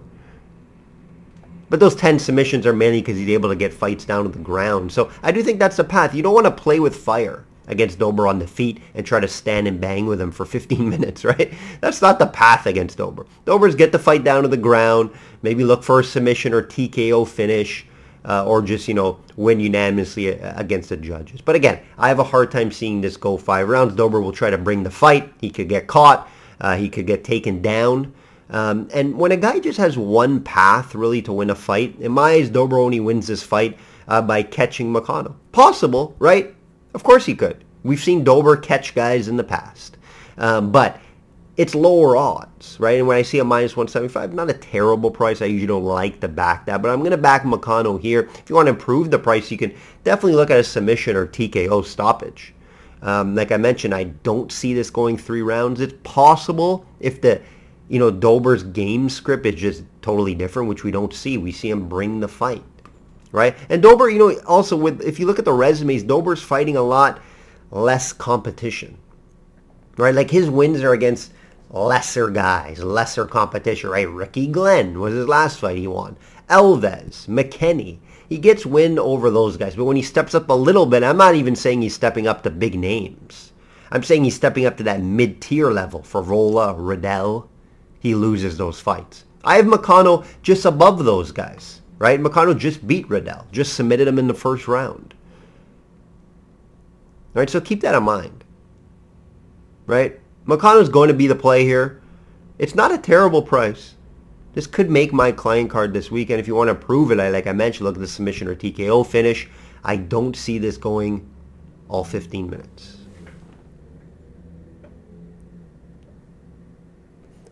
But 1.70 1.80
those 1.80 1.94
10 1.94 2.18
submissions 2.18 2.66
are 2.66 2.72
mainly 2.72 3.02
because 3.02 3.18
he's 3.18 3.28
able 3.28 3.50
to 3.50 3.56
get 3.56 3.74
fights 3.74 4.06
down 4.06 4.24
to 4.24 4.30
the 4.30 4.38
ground. 4.38 4.90
So 4.90 5.10
I 5.22 5.32
do 5.32 5.42
think 5.42 5.58
that's 5.58 5.76
the 5.76 5.84
path. 5.84 6.14
You 6.14 6.22
don't 6.22 6.32
want 6.32 6.46
to 6.46 6.50
play 6.50 6.80
with 6.80 6.96
fire 6.96 7.44
against 7.68 7.98
Dober 7.98 8.26
on 8.26 8.38
the 8.38 8.46
feet 8.46 8.80
and 8.94 9.06
try 9.06 9.20
to 9.20 9.28
stand 9.28 9.68
and 9.68 9.80
bang 9.80 10.06
with 10.06 10.20
him 10.20 10.32
for 10.32 10.44
15 10.44 10.88
minutes, 10.90 11.24
right? 11.24 11.52
That's 11.80 12.02
not 12.02 12.18
the 12.18 12.26
path 12.26 12.66
against 12.66 12.98
Dober. 12.98 13.26
Dober's 13.44 13.74
get 13.74 13.92
the 13.92 13.98
fight 13.98 14.24
down 14.24 14.42
to 14.42 14.48
the 14.48 14.56
ground, 14.56 15.10
maybe 15.42 15.64
look 15.64 15.82
for 15.82 16.00
a 16.00 16.04
submission 16.04 16.52
or 16.52 16.62
TKO 16.62 17.26
finish, 17.28 17.86
uh, 18.24 18.44
or 18.44 18.60
just, 18.62 18.88
you 18.88 18.94
know, 18.94 19.20
win 19.36 19.60
unanimously 19.60 20.28
against 20.28 20.88
the 20.88 20.96
judges. 20.96 21.40
But 21.40 21.56
again, 21.56 21.80
I 21.96 22.08
have 22.08 22.18
a 22.18 22.24
hard 22.24 22.50
time 22.50 22.72
seeing 22.72 23.00
this 23.00 23.16
go 23.16 23.36
five 23.36 23.68
rounds. 23.68 23.94
Dober 23.94 24.20
will 24.20 24.32
try 24.32 24.50
to 24.50 24.58
bring 24.58 24.82
the 24.82 24.90
fight. 24.90 25.32
He 25.40 25.50
could 25.50 25.68
get 25.68 25.86
caught. 25.86 26.28
Uh, 26.60 26.76
he 26.76 26.88
could 26.88 27.06
get 27.06 27.24
taken 27.24 27.62
down. 27.62 28.12
Um, 28.50 28.88
and 28.92 29.16
when 29.18 29.32
a 29.32 29.36
guy 29.36 29.60
just 29.60 29.78
has 29.78 29.96
one 29.98 30.42
path 30.42 30.94
really 30.94 31.22
to 31.22 31.32
win 31.32 31.50
a 31.50 31.54
fight, 31.54 31.96
in 32.00 32.12
my 32.12 32.32
eyes, 32.32 32.50
Dober 32.50 32.78
only 32.78 32.98
wins 32.98 33.26
this 33.26 33.42
fight 33.42 33.78
uh, 34.08 34.22
by 34.22 34.42
catching 34.42 34.92
Moicano. 34.92 35.34
Possible, 35.52 36.16
right? 36.18 36.54
Of 36.94 37.02
course 37.02 37.26
he 37.26 37.34
could. 37.34 37.64
We've 37.82 38.00
seen 38.00 38.24
Dober 38.24 38.56
catch 38.56 38.94
guys 38.94 39.28
in 39.28 39.36
the 39.36 39.44
past. 39.44 39.96
Um, 40.36 40.70
but 40.70 41.00
it's 41.58 41.74
lower 41.74 42.16
odds, 42.16 42.78
right? 42.78 42.98
And 42.98 43.08
when 43.08 43.16
I 43.16 43.22
see 43.22 43.40
a 43.40 43.44
minus 43.44 43.76
175, 43.76 44.32
not 44.32 44.48
a 44.48 44.54
terrible 44.54 45.10
price. 45.10 45.42
I 45.42 45.46
usually 45.46 45.66
don't 45.66 45.84
like 45.84 46.20
to 46.20 46.28
back 46.28 46.66
that, 46.66 46.80
but 46.80 46.90
I'm 46.90 47.00
going 47.00 47.10
to 47.10 47.16
back 47.16 47.42
Moicano 47.42 48.00
here. 48.00 48.28
If 48.32 48.48
you 48.48 48.54
want 48.54 48.66
to 48.66 48.74
improve 48.74 49.10
the 49.10 49.18
price, 49.18 49.50
you 49.50 49.58
can 49.58 49.74
definitely 50.04 50.36
look 50.36 50.50
at 50.50 50.60
a 50.60 50.64
submission 50.64 51.16
or 51.16 51.26
TKO 51.26 51.84
stoppage. 51.84 52.54
Um, 53.02 53.34
like 53.34 53.50
I 53.50 53.56
mentioned, 53.56 53.92
I 53.92 54.04
don't 54.04 54.52
see 54.52 54.72
this 54.72 54.88
going 54.88 55.18
three 55.18 55.42
rounds. 55.42 55.80
It's 55.80 55.94
possible 56.04 56.86
if 57.00 57.20
the, 57.20 57.40
you 57.88 57.98
know, 57.98 58.10
Dober's 58.10 58.62
game 58.62 59.08
script 59.08 59.44
is 59.44 59.56
just 59.56 59.82
totally 60.00 60.36
different, 60.36 60.68
which 60.68 60.84
we 60.84 60.92
don't 60.92 61.12
see. 61.12 61.38
We 61.38 61.50
see 61.50 61.70
him 61.70 61.88
bring 61.88 62.20
the 62.20 62.28
fight, 62.28 62.64
right? 63.32 63.56
And 63.68 63.82
Dober, 63.82 64.08
you 64.08 64.18
know, 64.18 64.40
also 64.46 64.76
with 64.76 65.02
if 65.02 65.18
you 65.18 65.26
look 65.26 65.38
at 65.38 65.44
the 65.44 65.52
resumes, 65.52 66.02
Dober's 66.02 66.42
fighting 66.42 66.76
a 66.76 66.82
lot 66.82 67.20
less 67.70 68.12
competition, 68.12 68.98
right? 69.96 70.14
Like 70.14 70.30
his 70.30 70.48
wins 70.48 70.82
are 70.82 70.92
against 70.92 71.32
lesser 71.70 72.30
guys, 72.30 72.82
lesser 72.82 73.26
competition, 73.26 73.90
right? 73.90 74.08
Ricky 74.08 74.46
Glenn 74.46 74.98
was 74.98 75.14
his 75.14 75.28
last 75.28 75.60
fight 75.60 75.78
he 75.78 75.86
won. 75.86 76.16
Elvez, 76.48 77.26
McKinney. 77.26 77.98
He 78.28 78.38
gets 78.38 78.66
win 78.66 78.98
over 78.98 79.30
those 79.30 79.56
guys. 79.56 79.74
But 79.76 79.84
when 79.84 79.96
he 79.96 80.02
steps 80.02 80.34
up 80.34 80.48
a 80.48 80.54
little 80.54 80.86
bit, 80.86 81.02
I'm 81.02 81.16
not 81.16 81.34
even 81.34 81.56
saying 81.56 81.82
he's 81.82 81.94
stepping 81.94 82.26
up 82.26 82.42
to 82.42 82.50
big 82.50 82.78
names. 82.78 83.52
I'm 83.90 84.02
saying 84.02 84.24
he's 84.24 84.36
stepping 84.36 84.66
up 84.66 84.76
to 84.78 84.82
that 84.84 85.02
mid-tier 85.02 85.70
level 85.70 86.02
for 86.02 86.20
Rolla, 86.20 86.74
Riddell. 86.74 87.48
He 88.00 88.14
loses 88.14 88.58
those 88.58 88.80
fights. 88.80 89.24
I 89.44 89.56
have 89.56 89.64
Moicano 89.64 90.26
just 90.42 90.66
above 90.66 91.04
those 91.04 91.32
guys, 91.32 91.77
right? 91.98 92.20
Moicano 92.20 92.56
just 92.56 92.86
beat 92.86 93.08
Riddell, 93.08 93.46
just 93.52 93.74
submitted 93.74 94.08
him 94.08 94.18
in 94.18 94.28
the 94.28 94.34
first 94.34 94.68
round. 94.68 95.14
All 97.34 97.40
right, 97.40 97.50
so 97.50 97.60
keep 97.60 97.80
that 97.82 97.94
in 97.94 98.02
mind, 98.02 98.44
right? 99.86 100.18
Moicano's 100.46 100.88
going 100.88 101.08
to 101.08 101.14
be 101.14 101.26
the 101.26 101.34
play 101.34 101.64
here. 101.64 102.00
It's 102.58 102.74
not 102.74 102.92
a 102.92 102.98
terrible 102.98 103.42
price. 103.42 103.94
This 104.54 104.66
could 104.66 104.90
make 104.90 105.12
my 105.12 105.30
client 105.30 105.70
card 105.70 105.92
this 105.92 106.10
weekend. 106.10 106.40
If 106.40 106.48
you 106.48 106.54
want 106.54 106.68
to 106.68 106.74
prove 106.74 107.12
it, 107.12 107.20
I, 107.20 107.28
like 107.28 107.46
I 107.46 107.52
mentioned, 107.52 107.84
look 107.84 107.96
at 107.96 108.00
the 108.00 108.08
submission 108.08 108.48
or 108.48 108.56
TKO 108.56 109.06
finish. 109.06 109.48
I 109.84 109.96
don't 109.96 110.34
see 110.34 110.58
this 110.58 110.76
going 110.76 111.28
all 111.88 112.02
15 112.02 112.50
minutes. 112.50 112.97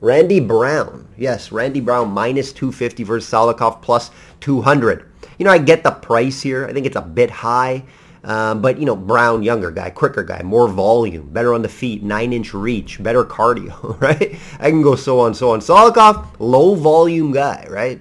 Randy 0.01 0.41
Brown. 0.41 1.09
Yes, 1.17 1.51
Randy 1.53 1.81
Brown 1.81 2.11
minus 2.11 2.53
250 2.53 3.03
versus 3.05 3.31
Salikhov 3.31 3.81
plus 3.83 4.11
200. 4.41 5.11
You 5.39 5.45
know, 5.45 5.51
I 5.51 5.59
get 5.59 5.83
the 5.83 5.91
price 5.91 6.43
here. 6.43 6.67
I 6.67 6.73
think 6.73 6.87
it's 6.87 6.97
a 6.97 7.03
bit 7.03 7.31
high. 7.31 7.85
Um, 8.25 8.61
but, 8.61 8.79
you 8.79 8.87
know, 8.87 8.97
Brown, 8.97 9.45
younger 9.45 9.71
guy, 9.71 9.91
quicker 9.91 10.25
guy, 10.25 10.43
more 10.43 10.67
volume, 10.67 11.29
better 11.29 11.55
on 11.55 11.63
the 11.63 11.69
feet, 11.69 12.05
9-inch 12.05 12.55
reach, 12.55 13.01
better 13.01 13.25
cardio, 13.25 14.01
right? 14.01 14.37
I 14.59 14.71
can 14.71 14.83
go 14.83 14.97
so 14.97 15.21
on, 15.21 15.33
so 15.33 15.51
on. 15.51 15.61
Salikhov, 15.61 16.27
low 16.41 16.75
volume 16.75 17.31
guy, 17.31 17.67
right? 17.71 18.01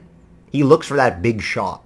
He 0.52 0.64
looks 0.64 0.88
for 0.88 0.98
that 0.98 1.22
big 1.22 1.42
shot. 1.42 1.85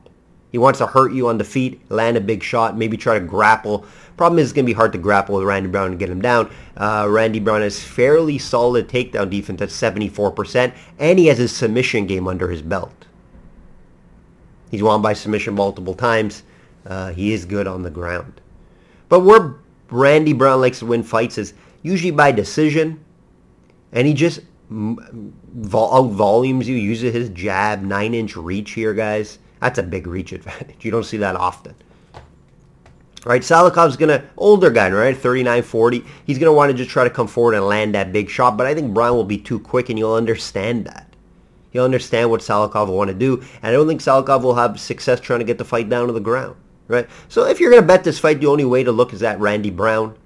He 0.52 0.58
wants 0.58 0.80
to 0.80 0.88
hurt 0.88 1.14
you 1.14 1.28
on 1.28 1.38
the 1.38 1.44
feet, 1.44 1.80
land 1.90 2.18
a 2.18 2.22
big 2.22 2.42
shot, 2.42 2.76
maybe 2.76 2.98
try 2.98 3.20
to 3.20 3.26
grapple. 3.26 3.86
Problem 4.18 4.40
is 4.40 4.48
it's 4.48 4.54
going 4.54 4.66
to 4.66 4.70
be 4.70 4.76
hard 4.76 4.92
to 4.94 4.98
grapple 4.98 5.36
with 5.36 5.46
Randy 5.46 5.70
Brown 5.70 5.92
and 5.92 6.00
get 6.00 6.10
him 6.10 6.22
down. 6.22 6.52
Uh, 6.76 7.08
Randy 7.10 7.40
Brown 7.40 7.62
has 7.62 7.82
fairly 7.82 8.38
solid 8.38 8.88
takedown 8.88 9.30
defense 9.30 9.62
at 9.62 9.70
74%, 9.70 10.74
and 10.98 11.20
he 11.20 11.28
has 11.28 11.38
his 11.38 11.56
submission 11.56 12.08
game 12.08 12.28
under 12.28 12.50
his 12.50 12.62
belt. 12.62 13.06
He's 14.72 14.84
won 14.84 15.02
by 15.02 15.14
submission 15.14 15.54
multiple 15.54 15.94
times. 15.94 16.44
Uh, 16.86 17.12
he 17.12 17.34
is 17.34 17.46
good 17.46 17.68
on 17.68 17.84
the 17.84 17.90
ground. 17.90 18.42
But 19.08 19.22
where 19.22 19.56
Randy 19.90 20.34
Brown 20.34 20.62
likes 20.62 20.80
to 20.80 20.86
win 20.86 21.04
fights 21.04 21.38
is 21.38 21.54
usually 21.82 22.12
by 22.12 22.32
decision, 22.32 23.04
and 23.92 24.08
he 24.08 24.14
just 24.14 24.42
out 24.72 26.10
volumes 26.12 26.68
you, 26.68 26.76
uses 26.76 27.14
his 27.14 27.30
jab, 27.30 27.82
nine 27.82 28.14
inch 28.14 28.36
reach 28.36 28.72
here, 28.72 28.94
guys. 28.94 29.40
That's 29.60 29.80
a 29.80 29.84
big 29.84 30.08
reach 30.08 30.32
advantage. 30.32 30.78
You 30.86 30.92
don't 30.92 31.04
see 31.04 31.18
that 31.18 31.36
often. 31.36 31.76
All 32.16 33.32
right, 33.32 33.42
Salikhov's 33.42 33.98
gonna 33.98 34.24
older 34.38 34.70
guy, 34.70 34.90
right? 34.90 35.18
39, 35.18 35.62
40. 35.64 36.06
He's 36.26 36.40
gonna 36.40 36.54
want 36.54 36.72
to 36.72 36.78
just 36.78 36.90
try 36.90 37.04
to 37.04 37.10
come 37.10 37.28
forward 37.28 37.56
and 37.56 37.66
land 37.66 37.94
that 37.96 38.14
big 38.14 38.30
shot, 38.30 38.58
but 38.58 38.66
I 38.66 38.74
think 38.74 38.94
Brown 38.94 39.16
will 39.16 39.26
be 39.26 39.38
too 39.38 39.60
quick, 39.60 39.90
and 39.90 40.00
you'll 40.00 40.14
understand 40.14 40.86
that. 40.86 41.14
He'll 41.72 41.84
understand 41.84 42.30
what 42.30 42.42
Salikhov 42.42 42.88
will 42.88 42.98
want 42.98 43.10
to 43.10 43.14
do, 43.14 43.44
and 43.62 43.66
I 43.66 43.72
don't 43.72 43.88
think 43.88 44.02
Salikhov 44.02 44.42
will 44.42 44.56
have 44.56 44.80
success 44.80 45.20
trying 45.20 45.40
to 45.40 45.46
get 45.46 45.58
the 45.58 45.66
fight 45.66 45.90
down 45.90 46.08
to 46.08 46.14
the 46.14 46.20
ground 46.20 46.56
right? 46.90 47.08
So 47.30 47.46
if 47.46 47.62
you're 47.62 47.72
going 47.72 47.82
to 47.82 47.88
bet 47.88 48.04
this 48.04 48.20
fight, 48.20 48.42
the 48.42 48.48
only 48.48 48.66
way 48.66 48.84
to 48.84 48.92
look 48.92 49.14
is 49.14 49.24
at 49.24 49.40
Randy 49.40 49.70
Brown. 49.70 50.18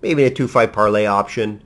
Maybe 0.00 0.24
a 0.24 0.30
two-fight 0.30 0.72
parlay 0.72 1.04
option. 1.04 1.62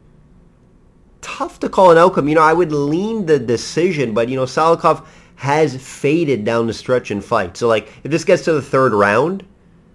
Tough 1.21 1.61
to 1.61 1.69
call 1.69 1.93
an 1.93 1.99
outcome. 1.99 2.27
You 2.27 2.35
know, 2.35 2.43
I 2.43 2.55
would 2.55 2.73
lean 2.73 3.27
the 3.27 3.39
decision, 3.39 4.15
but, 4.15 4.29
you 4.29 4.37
know, 4.37 4.47
Salikhov 4.47 5.07
has 5.41 5.75
faded 5.75 6.45
down 6.45 6.67
the 6.67 6.73
stretch 6.75 7.11
in 7.11 7.19
fight. 7.19 7.57
So, 7.57 7.67
like, 7.67 7.89
if 8.05 8.11
this 8.11 8.25
gets 8.25 8.45
to 8.45 8.53
the 8.53 8.61
third 8.61 8.93
round, 8.93 9.43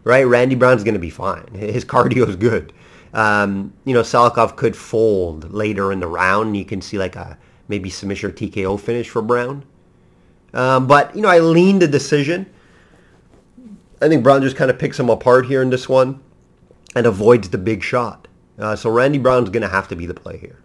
right, 0.03 0.23
Randy 0.23 0.55
Brown's 0.55 0.83
going 0.83 0.95
to 0.95 0.99
be 0.99 1.11
fine. 1.11 1.45
His 1.53 1.85
cardio 1.85 2.27
is 2.27 2.35
good. 2.35 2.73
Um, 3.13 3.71
you 3.85 3.93
know, 3.93 4.01
Salikhov 4.01 4.55
could 4.55 4.75
fold 4.75 5.53
later 5.53 5.91
in 5.91 5.99
the 5.99 6.07
round. 6.07 6.57
You 6.57 6.65
can 6.65 6.81
see, 6.81 6.97
like, 6.97 7.15
a 7.15 7.37
maybe 7.67 7.91
submission 7.91 8.31
or 8.31 8.33
TKO 8.33 8.79
finish 8.79 9.07
for 9.07 9.21
Brown. 9.21 9.63
Um, 10.55 10.87
but, 10.87 11.15
you 11.15 11.21
know, 11.21 11.29
I 11.29 11.37
lean 11.37 11.77
the 11.77 11.87
decision. 11.87 12.51
I 14.01 14.09
think 14.09 14.23
Brown 14.23 14.41
just 14.41 14.55
kind 14.55 14.71
of 14.71 14.79
picks 14.79 14.99
him 14.99 15.11
apart 15.11 15.45
here 15.45 15.61
in 15.61 15.69
this 15.69 15.87
one 15.87 16.23
and 16.95 17.05
avoids 17.05 17.49
the 17.49 17.59
big 17.59 17.83
shot. 17.83 18.27
Uh, 18.57 18.75
so 18.75 18.89
Randy 18.89 19.19
Brown's 19.19 19.51
going 19.51 19.61
to 19.61 19.69
have 19.69 19.87
to 19.89 19.95
be 19.95 20.07
the 20.07 20.15
play 20.15 20.39
here. 20.39 20.57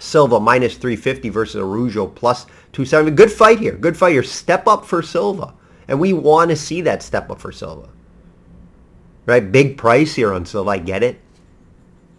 Silva 0.00 0.40
minus 0.40 0.74
350 0.74 1.28
versus 1.28 1.56
Araujo 1.56 2.06
plus 2.06 2.44
270. 2.72 3.12
Good 3.12 3.30
fight 3.30 3.58
here. 3.58 3.76
Good 3.76 3.96
fight 3.96 4.12
here. 4.12 4.22
Step 4.22 4.66
up 4.66 4.84
for 4.84 5.02
Silva. 5.02 5.54
And 5.86 6.00
we 6.00 6.12
want 6.12 6.50
to 6.50 6.56
see 6.56 6.80
that 6.82 7.02
step 7.02 7.30
up 7.30 7.40
for 7.40 7.52
Silva. 7.52 7.88
Right? 9.26 9.52
Big 9.52 9.76
price 9.76 10.14
here 10.14 10.32
on 10.32 10.46
Silva. 10.46 10.70
I 10.70 10.78
get 10.78 11.02
it. 11.02 11.20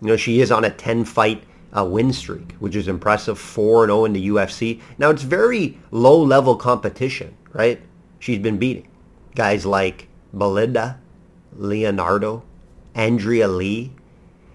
You 0.01 0.09
know, 0.09 0.17
she 0.17 0.41
is 0.41 0.51
on 0.51 0.63
a 0.63 0.69
10-fight 0.69 1.43
uh, 1.75 1.85
win 1.85 2.13
streak, 2.13 2.53
which 2.59 2.75
is 2.75 2.87
impressive. 2.87 3.39
4-0 3.39 4.05
in 4.05 4.13
the 4.13 4.29
UFC. 4.29 4.79
Now, 4.97 5.09
it's 5.09 5.23
very 5.23 5.77
low-level 5.89 6.57
competition, 6.57 7.35
right? 7.53 7.81
She's 8.19 8.39
been 8.39 8.57
beating 8.57 8.87
guys 9.35 9.65
like 9.65 10.07
Belinda, 10.33 10.99
Leonardo, 11.55 12.43
Andrea 12.93 13.47
Lee. 13.47 13.93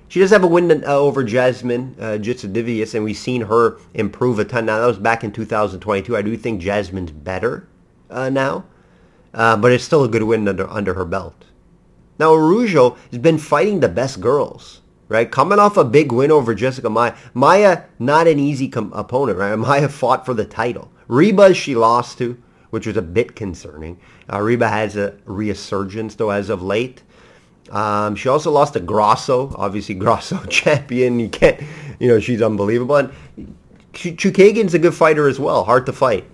She 0.09 0.21
does 0.21 0.31
have 0.31 0.45
a 0.45 0.47
win 0.47 0.85
uh, 0.85 0.87
over 0.87 1.25
Jasmine 1.25 1.97
uh, 2.01 2.19
and 2.19 3.05
we've 3.05 3.17
seen 3.17 3.43
her 3.43 3.79
improve 3.95 4.39
a 4.39 4.45
ton. 4.45 4.67
Now, 4.67 4.81
that 4.81 4.87
was 4.87 4.99
back 4.99 5.25
in 5.25 5.33
2022. 5.33 6.17
I 6.17 6.23
do 6.23 6.37
think 6.37 6.61
Jasmine's 6.61 7.11
better 7.11 7.69
uh, 8.11 8.31
now, 8.31 8.65
uh, 9.35 9.57
but 9.57 9.73
it's 9.73 9.85
still 9.85 10.05
a 10.05 10.09
good 10.09 10.23
win 10.23 10.47
under, 10.47 10.69
under 10.69 10.95
her 10.95 11.05
belt. 11.05 11.45
Now, 12.19 12.33
Araujo 12.33 12.97
has 13.11 13.19
been 13.19 13.39
fighting 13.39 13.81
the 13.81 13.89
best 13.89 14.21
girls, 14.21 14.81
right? 15.09 15.31
Coming 15.31 15.59
off 15.59 15.77
a 15.77 15.85
big 15.85 16.13
win 16.13 16.31
over 16.31 16.55
Jessica 16.55 16.89
Maia. 16.89 17.15
Maia, 17.35 17.83
not 17.99 18.27
an 18.27 18.39
easy 18.39 18.69
com- 18.69 18.93
opponent, 18.95 19.39
right? 19.39 19.57
Maia 19.57 19.89
fought 19.89 20.25
for 20.25 20.35
the 20.35 20.47
title. 20.47 20.91
Reba, 21.09 21.53
she 21.53 21.75
lost 21.75 22.19
to 22.19 22.41
which 22.71 22.87
was 22.87 22.97
a 22.97 23.03
bit 23.03 23.35
concerning. 23.37 23.99
Uh, 24.31 24.41
Reba 24.41 24.69
has 24.69 24.97
a 24.97 25.17
resurgence, 25.25 26.15
though, 26.15 26.31
as 26.31 26.51
of 26.51 26.63
late. 26.63 27.03
Um, 27.71 28.15
she 28.17 28.29
also 28.29 28.51
lost 28.51 28.75
to 28.75 28.81
Grasso, 28.81 29.55
obviously 29.57 29.95
Grasso 29.95 30.43
champion. 30.49 31.19
You 31.19 31.29
can't, 31.29 31.61
you 31.99 32.09
know, 32.09 32.21
she's 32.21 32.43
unbelievable. 32.43 32.97
And 32.97 33.13
Chookagian's 33.93 34.75
a 34.75 34.79
good 34.79 34.95
fighter 34.95 35.29
as 35.29 35.41
well. 35.41 35.65
Hard 35.65 35.87
to 35.87 35.93
fight. 35.93 36.25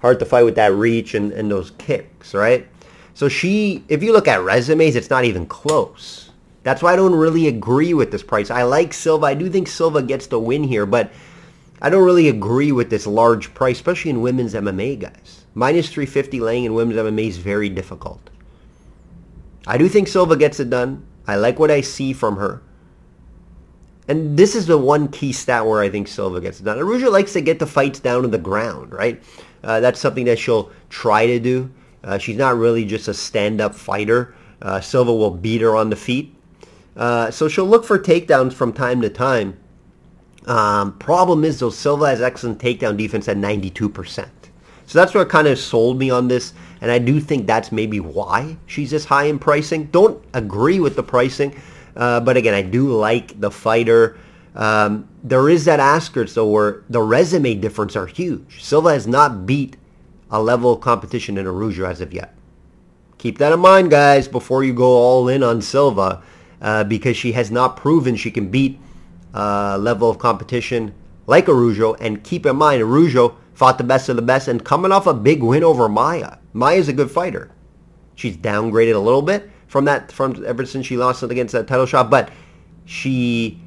Hard 0.00 0.18
to 0.20 0.24
fight 0.24 0.44
with 0.44 0.54
that 0.54 0.72
reach 0.72 1.14
and, 1.14 1.32
and 1.32 1.50
those 1.50 1.72
kicks, 1.72 2.32
right? 2.32 2.66
So 3.14 3.28
she, 3.28 3.84
if 3.88 4.02
you 4.02 4.12
look 4.12 4.28
at 4.28 4.42
resumes, 4.42 4.96
it's 4.96 5.10
not 5.10 5.24
even 5.24 5.46
close. 5.46 6.30
That's 6.62 6.82
why 6.82 6.92
I 6.92 6.96
don't 6.96 7.14
really 7.14 7.48
agree 7.48 7.94
with 7.94 8.10
this 8.10 8.22
price. 8.22 8.50
I 8.50 8.62
like 8.62 8.92
Silva. 8.92 9.26
I 9.26 9.34
do 9.34 9.50
think 9.50 9.68
Silva 9.68 10.02
gets 10.02 10.26
the 10.26 10.38
win 10.38 10.62
here, 10.62 10.86
but 10.86 11.10
I 11.82 11.90
don't 11.90 12.04
really 12.04 12.28
agree 12.28 12.72
with 12.72 12.90
this 12.90 13.06
large 13.06 13.52
price, 13.54 13.76
especially 13.76 14.10
in 14.10 14.20
women's 14.22 14.54
MMA 14.54 15.00
guys. 15.00 15.44
Minus 15.54 15.88
350 15.88 16.40
laying 16.40 16.64
in 16.64 16.74
women's 16.74 16.98
MMA 16.98 17.28
is 17.28 17.38
very 17.38 17.68
difficult. 17.68 18.29
I 19.70 19.78
do 19.78 19.88
think 19.88 20.08
Silva 20.08 20.36
gets 20.36 20.58
it 20.58 20.68
done. 20.68 21.06
I 21.28 21.36
like 21.36 21.60
what 21.60 21.70
I 21.70 21.80
see 21.80 22.12
from 22.12 22.38
her. 22.38 22.60
And 24.08 24.36
this 24.36 24.56
is 24.56 24.66
the 24.66 24.76
one 24.76 25.06
key 25.06 25.32
stat 25.32 25.64
where 25.64 25.80
I 25.80 25.88
think 25.88 26.08
Silva 26.08 26.40
gets 26.40 26.58
it 26.58 26.64
done. 26.64 26.80
Araujo 26.80 27.08
likes 27.08 27.34
to 27.34 27.40
get 27.40 27.60
the 27.60 27.68
fights 27.68 28.00
down 28.00 28.22
to 28.22 28.28
the 28.28 28.36
ground, 28.36 28.92
right? 28.92 29.22
Uh, 29.62 29.78
that's 29.78 30.00
something 30.00 30.24
that 30.24 30.40
she'll 30.40 30.72
try 30.88 31.24
to 31.26 31.38
do. 31.38 31.70
Uh, 32.02 32.18
she's 32.18 32.36
not 32.36 32.56
really 32.56 32.84
just 32.84 33.06
a 33.06 33.14
stand-up 33.14 33.72
fighter. 33.72 34.34
Uh, 34.60 34.80
Silva 34.80 35.14
will 35.14 35.30
beat 35.30 35.60
her 35.60 35.76
on 35.76 35.88
the 35.88 35.94
feet. 35.94 36.34
Uh, 36.96 37.30
so 37.30 37.46
she'll 37.46 37.64
look 37.64 37.84
for 37.84 37.96
takedowns 37.96 38.52
from 38.52 38.72
time 38.72 39.00
to 39.02 39.08
time. 39.08 39.56
Um, 40.46 40.98
problem 40.98 41.44
is, 41.44 41.60
though, 41.60 41.70
Silva 41.70 42.08
has 42.08 42.20
excellent 42.20 42.58
takedown 42.58 42.96
defense 42.96 43.28
at 43.28 43.36
92%. 43.36 44.28
So 44.86 44.98
that's 44.98 45.14
what 45.14 45.28
kind 45.28 45.46
of 45.46 45.60
sold 45.60 46.00
me 46.00 46.10
on 46.10 46.26
this. 46.26 46.54
And 46.80 46.90
I 46.90 46.98
do 46.98 47.20
think 47.20 47.46
that's 47.46 47.70
maybe 47.70 48.00
why 48.00 48.56
she's 48.66 48.90
this 48.90 49.04
high 49.04 49.24
in 49.24 49.38
pricing. 49.38 49.86
Don't 49.86 50.22
agree 50.32 50.80
with 50.80 50.96
the 50.96 51.02
pricing. 51.02 51.60
Uh, 51.94 52.20
but 52.20 52.36
again, 52.36 52.54
I 52.54 52.62
do 52.62 52.92
like 52.92 53.38
the 53.38 53.50
fighter. 53.50 54.18
Um, 54.54 55.08
there 55.22 55.48
is 55.48 55.64
that 55.66 55.80
asterisk, 55.80 56.34
though, 56.34 56.48
where 56.48 56.82
the 56.88 57.02
resume 57.02 57.54
difference 57.54 57.96
are 57.96 58.06
huge. 58.06 58.62
Silva 58.62 58.92
has 58.92 59.06
not 59.06 59.46
beat 59.46 59.76
a 60.30 60.40
level 60.42 60.72
of 60.72 60.80
competition 60.80 61.36
in 61.36 61.46
Araujo 61.46 61.84
as 61.84 62.00
of 62.00 62.12
yet. 62.12 62.34
Keep 63.18 63.38
that 63.38 63.52
in 63.52 63.60
mind, 63.60 63.90
guys, 63.90 64.28
before 64.28 64.64
you 64.64 64.72
go 64.72 64.86
all 64.86 65.28
in 65.28 65.42
on 65.42 65.60
Silva, 65.60 66.22
uh, 66.62 66.84
because 66.84 67.16
she 67.16 67.32
has 67.32 67.50
not 67.50 67.76
proven 67.76 68.16
she 68.16 68.30
can 68.30 68.48
beat 68.48 68.78
a 69.34 69.76
level 69.78 70.08
of 70.08 70.18
competition 70.18 70.94
like 71.26 71.48
Araujo. 71.48 71.94
And 71.94 72.24
keep 72.24 72.46
in 72.46 72.56
mind, 72.56 72.82
Araujo 72.82 73.36
fought 73.60 73.76
the 73.76 73.84
best 73.84 74.08
of 74.08 74.16
the 74.16 74.22
best 74.22 74.48
and 74.48 74.64
coming 74.64 74.90
off 74.90 75.06
a 75.06 75.12
big 75.12 75.42
win 75.42 75.62
over 75.62 75.86
Maia. 75.86 76.38
Maia's 76.54 76.88
a 76.88 76.94
good 76.94 77.10
fighter. 77.10 77.50
She's 78.14 78.34
downgraded 78.34 78.94
a 78.94 78.98
little 78.98 79.20
bit 79.20 79.50
from 79.66 79.84
that 79.84 80.10
from 80.10 80.42
ever 80.46 80.64
since 80.64 80.86
she 80.86 80.96
lost 80.96 81.22
it 81.22 81.30
against 81.30 81.52
that 81.52 81.66
title 81.66 81.84
shot, 81.84 82.08
but 82.08 82.30
she 82.86 83.60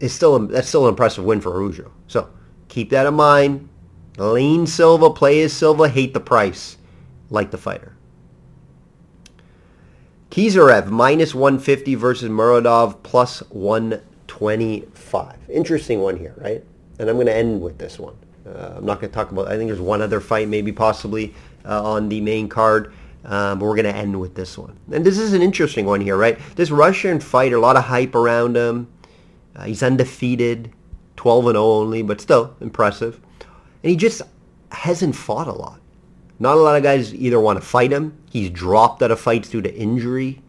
is 0.00 0.12
still 0.12 0.36
that's 0.48 0.66
still 0.66 0.86
an 0.86 0.88
impressive 0.88 1.22
win 1.22 1.40
for 1.40 1.52
Araujo. 1.52 1.92
So 2.08 2.28
keep 2.66 2.90
that 2.90 3.06
in 3.06 3.14
mind. 3.14 3.68
Lean 4.18 4.66
Silva, 4.66 5.10
play 5.10 5.42
as 5.42 5.52
Silva, 5.52 5.88
hate 5.88 6.12
the 6.12 6.18
price, 6.18 6.76
like 7.28 7.52
the 7.52 7.56
fighter. 7.56 7.94
Kizarev 10.32 10.88
minus 10.88 11.36
150 11.36 11.94
versus 11.94 12.28
Muradov 12.28 13.00
plus 13.04 13.44
125. 13.50 15.36
Interesting 15.48 16.00
one 16.00 16.16
here, 16.16 16.34
right? 16.36 16.64
And 16.98 17.08
I'm 17.08 17.14
going 17.14 17.26
to 17.28 17.36
end 17.36 17.62
with 17.62 17.78
this 17.78 17.96
one. 17.96 18.16
Uh, 18.54 18.74
I'm 18.76 18.84
not 18.84 19.00
going 19.00 19.10
to 19.10 19.14
talk 19.14 19.30
about. 19.30 19.48
I 19.48 19.56
think 19.56 19.68
there's 19.68 19.80
one 19.80 20.02
other 20.02 20.20
fight, 20.20 20.48
maybe 20.48 20.72
possibly 20.72 21.34
uh, 21.64 21.82
on 21.82 22.08
the 22.08 22.20
main 22.20 22.48
card, 22.48 22.92
uh, 23.24 23.54
but 23.54 23.64
we're 23.64 23.76
going 23.76 23.92
to 23.92 23.96
end 23.96 24.18
with 24.18 24.34
this 24.34 24.58
one. 24.58 24.78
And 24.92 25.04
this 25.04 25.18
is 25.18 25.32
an 25.32 25.42
interesting 25.42 25.86
one 25.86 26.00
here, 26.00 26.16
right? 26.16 26.38
This 26.56 26.70
Russian 26.70 27.20
fighter, 27.20 27.56
a 27.56 27.60
lot 27.60 27.76
of 27.76 27.84
hype 27.84 28.14
around 28.14 28.56
him. 28.56 28.88
Uh, 29.54 29.64
he's 29.64 29.82
undefeated, 29.82 30.72
12 31.16 31.46
and 31.46 31.54
0 31.54 31.64
only, 31.64 32.02
but 32.02 32.20
still 32.20 32.56
impressive. 32.60 33.20
And 33.82 33.90
he 33.90 33.96
just 33.96 34.22
hasn't 34.72 35.16
fought 35.16 35.48
a 35.48 35.52
lot. 35.52 35.80
Not 36.38 36.56
a 36.56 36.60
lot 36.60 36.76
of 36.76 36.82
guys 36.82 37.14
either 37.14 37.38
want 37.38 37.60
to 37.60 37.66
fight 37.66 37.92
him. 37.92 38.16
He's 38.30 38.48
dropped 38.50 39.02
out 39.02 39.10
of 39.10 39.20
fights 39.20 39.50
due 39.50 39.60
to 39.60 39.74
injury. 39.74 40.40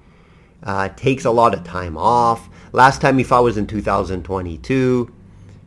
Uh, 0.63 0.89
takes 0.89 1.25
a 1.25 1.31
lot 1.31 1.53
of 1.53 1.63
time 1.63 1.97
off. 1.97 2.49
Last 2.71 3.01
time 3.01 3.17
he 3.17 3.23
fought 3.23 3.43
was 3.43 3.57
in 3.57 3.67
2022. 3.67 5.11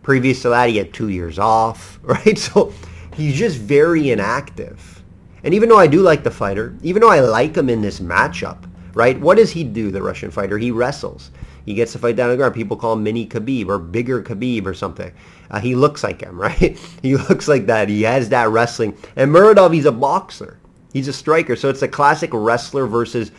Previous 0.04 0.42
to 0.42 0.50
that, 0.50 0.68
he 0.68 0.76
had 0.76 0.92
two 0.92 1.08
years 1.08 1.38
off, 1.38 1.98
right? 2.02 2.38
So 2.38 2.72
he's 3.16 3.36
just 3.36 3.58
very 3.58 4.10
inactive. 4.10 5.02
And 5.42 5.52
even 5.52 5.68
though 5.68 5.78
I 5.78 5.86
do 5.86 6.00
like 6.00 6.22
the 6.22 6.30
fighter, 6.30 6.76
even 6.82 7.02
though 7.02 7.10
I 7.10 7.20
like 7.20 7.56
him 7.56 7.68
in 7.68 7.82
this 7.82 8.00
matchup, 8.00 8.70
right? 8.94 9.18
What 9.20 9.36
does 9.36 9.50
he 9.50 9.64
do, 9.64 9.90
the 9.90 10.02
Russian 10.02 10.30
fighter? 10.30 10.56
He 10.56 10.70
wrestles. 10.70 11.30
He 11.66 11.74
gets 11.74 11.92
to 11.92 11.98
fight 11.98 12.16
down 12.16 12.30
the 12.30 12.36
ground. 12.36 12.54
People 12.54 12.76
call 12.76 12.92
him 12.92 13.02
Mini 13.02 13.26
Khabib 13.26 13.68
or 13.68 13.78
Bigger 13.78 14.22
Khabib 14.22 14.66
or 14.66 14.74
something. 14.74 15.12
Uh, 15.50 15.60
he 15.60 15.74
looks 15.74 16.04
like 16.04 16.20
him, 16.20 16.40
right? 16.40 16.78
he 17.02 17.16
looks 17.16 17.48
like 17.48 17.66
that. 17.66 17.88
He 17.88 18.02
has 18.02 18.28
that 18.28 18.50
wrestling. 18.50 18.96
And 19.16 19.30
Muradov, 19.30 19.74
he's 19.74 19.86
a 19.86 19.92
boxer. 19.92 20.58
He's 20.92 21.08
a 21.08 21.12
striker. 21.12 21.56
So 21.56 21.68
it's 21.68 21.82
a 21.82 21.88
classic 21.88 22.30
wrestler 22.32 22.86
versus 22.86 23.32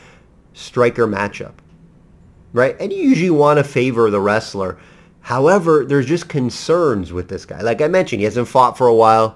striker 0.53 1.07
matchup, 1.07 1.53
right? 2.53 2.75
And 2.79 2.91
you 2.91 2.99
usually 2.99 3.29
want 3.29 3.57
to 3.57 3.63
favor 3.63 4.09
the 4.09 4.19
wrestler. 4.19 4.77
However, 5.25 5.83
there's 5.83 6.05
just 6.05 6.29
concerns 6.29 7.11
with 7.11 7.29
this 7.29 7.47
guy. 7.47 7.59
Like 7.61 7.81
I 7.81 7.87
mentioned, 7.87 8.19
he 8.19 8.25
hasn't 8.25 8.47
fought 8.47 8.77
for 8.77 8.85
a 8.85 8.93
while. 8.93 9.35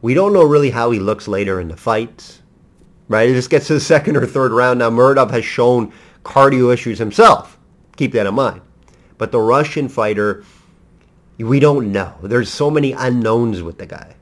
We 0.00 0.14
don't 0.14 0.32
know 0.32 0.42
really 0.42 0.70
how 0.70 0.90
he 0.92 0.98
looks 0.98 1.28
later 1.28 1.60
in 1.60 1.68
the 1.68 1.76
fights, 1.76 2.40
right? 3.06 3.28
It 3.28 3.34
just 3.34 3.50
gets 3.50 3.66
to 3.66 3.74
the 3.74 3.80
second 3.94 4.16
or 4.16 4.24
third 4.24 4.50
round. 4.50 4.78
Now, 4.78 4.88
Muradov 4.88 5.30
has 5.32 5.44
shown 5.44 5.92
cardio 6.24 6.72
issues 6.72 6.98
himself. 6.98 7.58
Keep 7.96 8.12
that 8.12 8.26
in 8.26 8.34
mind. 8.34 8.62
But 9.18 9.30
the 9.30 9.38
Russian 9.38 9.90
fighter, 9.90 10.42
we 11.36 11.60
don't 11.60 11.92
know. 11.92 12.14
There's 12.22 12.50
so 12.50 12.70
many 12.70 12.92
unknowns 12.92 13.60
with 13.62 13.76
the 13.76 13.84
guy. 13.84 14.16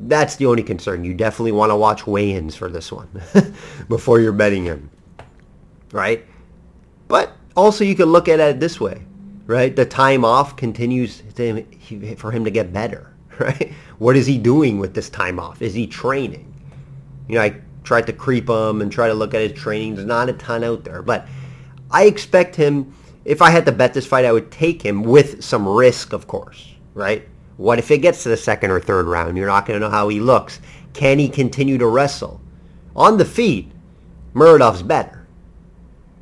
That's 0.00 0.36
the 0.36 0.46
only 0.46 0.62
concern. 0.62 1.04
You 1.04 1.12
definitely 1.12 1.52
want 1.52 1.68
to 1.68 1.76
watch 1.76 2.06
weigh-ins 2.06 2.56
for 2.56 2.70
this 2.70 2.90
one 2.90 3.10
before 3.90 4.20
you're 4.20 4.32
betting 4.32 4.64
him, 4.64 4.88
right? 5.92 6.24
But 7.08 7.36
also 7.54 7.84
you 7.84 7.94
can 7.94 8.06
look 8.06 8.26
at 8.26 8.40
it 8.40 8.58
this 8.58 8.80
way, 8.80 9.02
right? 9.50 9.74
The 9.74 9.84
time 9.84 10.24
off 10.24 10.54
continues 10.54 11.22
to, 11.34 11.64
for 12.16 12.30
him 12.30 12.44
to 12.44 12.52
get 12.52 12.72
better, 12.72 13.12
right? 13.40 13.72
What 13.98 14.16
is 14.16 14.24
he 14.26 14.38
doing 14.38 14.78
with 14.78 14.94
this 14.94 15.10
time 15.10 15.40
off? 15.40 15.60
Is 15.60 15.74
he 15.74 15.88
training? 15.88 16.54
You 17.28 17.34
know, 17.34 17.42
I 17.42 17.56
tried 17.82 18.06
to 18.06 18.12
creep 18.12 18.48
him 18.48 18.80
and 18.80 18.92
try 18.92 19.08
to 19.08 19.14
look 19.14 19.34
at 19.34 19.40
his 19.40 19.60
training. 19.60 19.96
There's 19.96 20.06
not 20.06 20.28
a 20.28 20.34
ton 20.34 20.62
out 20.62 20.84
there, 20.84 21.02
but 21.02 21.26
I 21.90 22.04
expect 22.04 22.54
him, 22.54 22.94
if 23.24 23.42
I 23.42 23.50
had 23.50 23.66
to 23.66 23.72
bet 23.72 23.92
this 23.92 24.06
fight, 24.06 24.24
I 24.24 24.30
would 24.30 24.52
take 24.52 24.82
him 24.82 25.02
with 25.02 25.42
some 25.42 25.68
risk, 25.68 26.12
of 26.12 26.28
course, 26.28 26.68
right? 26.94 27.28
What 27.56 27.80
if 27.80 27.90
it 27.90 27.98
gets 27.98 28.22
to 28.22 28.28
the 28.28 28.36
second 28.36 28.70
or 28.70 28.78
third 28.78 29.06
round? 29.06 29.36
You're 29.36 29.48
not 29.48 29.66
going 29.66 29.80
to 29.80 29.84
know 29.84 29.90
how 29.90 30.08
he 30.08 30.20
looks. 30.20 30.60
Can 30.92 31.18
he 31.18 31.28
continue 31.28 31.76
to 31.78 31.88
wrestle? 31.88 32.40
On 32.94 33.18
the 33.18 33.24
feet, 33.24 33.72
Muradov's 34.32 34.82
better. 34.82 35.19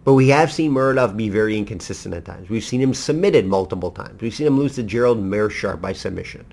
But 0.09 0.15
we 0.15 0.29
have 0.29 0.51
seen 0.51 0.73
Muradov 0.73 1.19
be 1.19 1.29
very 1.29 1.59
inconsistent 1.59 2.15
at 2.15 2.25
times. 2.25 2.49
We've 2.49 2.65
seen 2.65 2.81
him 2.81 2.95
submitted 2.95 3.45
multiple 3.45 3.91
times. 3.91 4.23
We've 4.23 4.35
seen 4.35 4.47
him 4.47 4.57
lose 4.57 4.75
to 4.77 4.83
Gerald 4.83 5.19
Meerschaert 5.19 5.83
by 5.83 5.93
submission. 5.93 6.47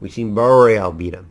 We've 0.00 0.12
seen 0.12 0.34
Borralho 0.34 0.94
beat 0.94 1.14
him 1.14 1.30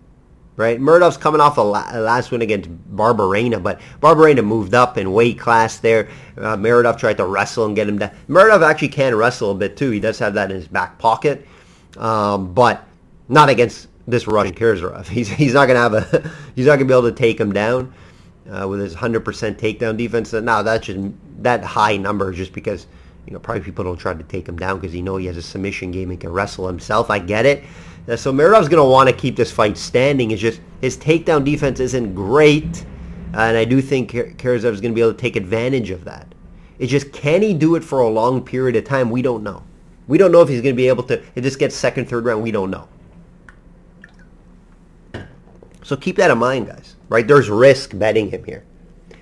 right? 0.55 0.79
Muradov's 0.79 1.17
coming 1.17 1.39
off 1.39 1.59
a, 1.59 1.61
la- 1.61 1.87
a 1.91 1.99
last 1.99 2.31
win 2.31 2.41
against 2.41 2.67
Barberena, 2.95 3.61
but 3.61 3.79
Barberena 4.01 4.43
moved 4.43 4.73
up 4.73 4.97
in 4.97 5.13
weight 5.13 5.37
class 5.37 5.77
there. 5.77 6.09
Uh, 6.35 6.57
Muradov 6.57 6.97
tried 6.97 7.17
to 7.17 7.27
wrestle 7.27 7.67
and 7.67 7.75
get 7.75 7.87
him 7.87 7.99
down. 7.99 8.09
Muradov 8.27 8.67
actually 8.67 8.89
can 8.89 9.13
wrestle 9.13 9.51
a 9.51 9.55
bit 9.55 9.77
too. 9.77 9.91
He 9.91 9.99
does 9.99 10.17
have 10.17 10.33
that 10.33 10.49
in 10.49 10.55
his 10.55 10.67
back 10.67 10.97
pocket, 10.97 11.47
um, 11.97 12.55
but 12.55 12.83
not 13.29 13.49
against 13.49 13.87
this 14.07 14.25
Russian 14.25 14.55
Kirzarov. 14.55 15.07
He's 15.09 15.29
he's 15.29 15.53
not 15.53 15.67
gonna 15.67 15.79
have 15.79 15.93
a 15.93 16.31
he's 16.55 16.65
not 16.65 16.77
gonna 16.77 16.85
be 16.85 16.93
able 16.93 17.03
to 17.03 17.15
take 17.15 17.39
him 17.39 17.53
down 17.53 17.93
uh, 18.49 18.67
with 18.67 18.79
his 18.79 18.95
100% 18.95 19.23
takedown 19.23 19.95
defense. 19.95 20.33
Now 20.33 20.63
that's 20.63 20.87
just 20.87 20.99
that 21.43 21.63
high 21.63 21.97
number 21.97 22.31
just 22.31 22.53
because 22.53 22.87
you 23.25 23.33
know 23.33 23.39
probably 23.39 23.63
people 23.63 23.83
don't 23.83 23.97
try 23.97 24.13
to 24.13 24.23
take 24.23 24.47
him 24.47 24.57
down 24.57 24.79
because 24.79 24.93
he 24.93 25.01
know 25.01 25.17
he 25.17 25.25
has 25.27 25.37
a 25.37 25.41
submission 25.41 25.91
game 25.91 26.11
and 26.11 26.19
can 26.19 26.31
wrestle 26.31 26.67
himself. 26.67 27.09
I 27.09 27.19
get 27.19 27.45
it. 27.45 27.63
Uh, 28.07 28.15
so 28.15 28.33
Muradov's 28.33 28.67
going 28.67 28.83
to 28.83 28.89
want 28.89 29.09
to 29.09 29.15
keep 29.15 29.35
this 29.35 29.51
fight 29.51 29.77
standing. 29.77 30.31
It's 30.31 30.41
just 30.41 30.59
his 30.81 30.97
takedown 30.97 31.45
defense 31.45 31.79
isn't 31.79 32.15
great, 32.15 32.83
and 33.33 33.57
I 33.57 33.65
do 33.65 33.81
think 33.81 34.11
Kirzarov 34.11 34.73
is 34.73 34.81
going 34.81 34.91
to 34.91 34.95
be 34.95 35.01
able 35.01 35.13
to 35.13 35.19
take 35.19 35.35
advantage 35.35 35.91
of 35.91 36.03
that. 36.05 36.33
It's 36.79 36.91
just 36.91 37.11
can 37.11 37.43
he 37.43 37.53
do 37.53 37.75
it 37.75 37.83
for 37.83 37.99
a 37.99 38.09
long 38.09 38.43
period 38.43 38.75
of 38.75 38.85
time? 38.85 39.11
We 39.11 39.21
don't 39.21 39.43
know. 39.43 39.63
We 40.07 40.17
don't 40.17 40.31
know 40.31 40.41
if 40.41 40.49
he's 40.49 40.61
going 40.61 40.73
to 40.73 40.77
be 40.77 40.87
able 40.87 41.03
to. 41.03 41.21
If 41.35 41.43
this 41.43 41.55
gets 41.55 41.75
second, 41.75 42.09
third 42.09 42.25
round. 42.25 42.41
We 42.41 42.51
don't 42.51 42.71
know. 42.71 42.87
So 45.83 45.95
keep 45.95 46.15
that 46.17 46.31
in 46.31 46.37
mind, 46.37 46.67
guys. 46.67 46.95
Right? 47.07 47.27
There's 47.27 47.49
risk 47.49 47.97
betting 47.97 48.29
him 48.31 48.43
here. 48.43 48.63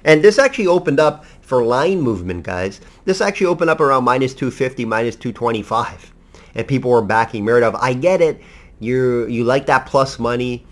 And 0.05 0.23
this 0.23 0.39
actually 0.39 0.67
opened 0.67 0.99
up 0.99 1.25
for 1.49 1.63
line 1.63 1.99
movement, 1.99 2.43
guys. 2.43 2.79
This 3.03 3.19
actually 3.19 3.47
opened 3.47 3.69
up 3.69 3.81
around 3.81 4.05
minus 4.05 4.33
250, 4.33 4.85
minus 4.85 5.15
225. 5.17 6.13
And 6.55 6.67
people 6.67 6.91
were 6.91 7.01
backing 7.01 7.43
Muradov. 7.43 7.77
I 7.81 7.93
get 7.93 8.21
it 8.21 8.41
you 8.79 9.27
you 9.27 9.43
like 9.43 9.65
that 9.67 9.85
plus 9.85 10.19
money, 10.19 10.65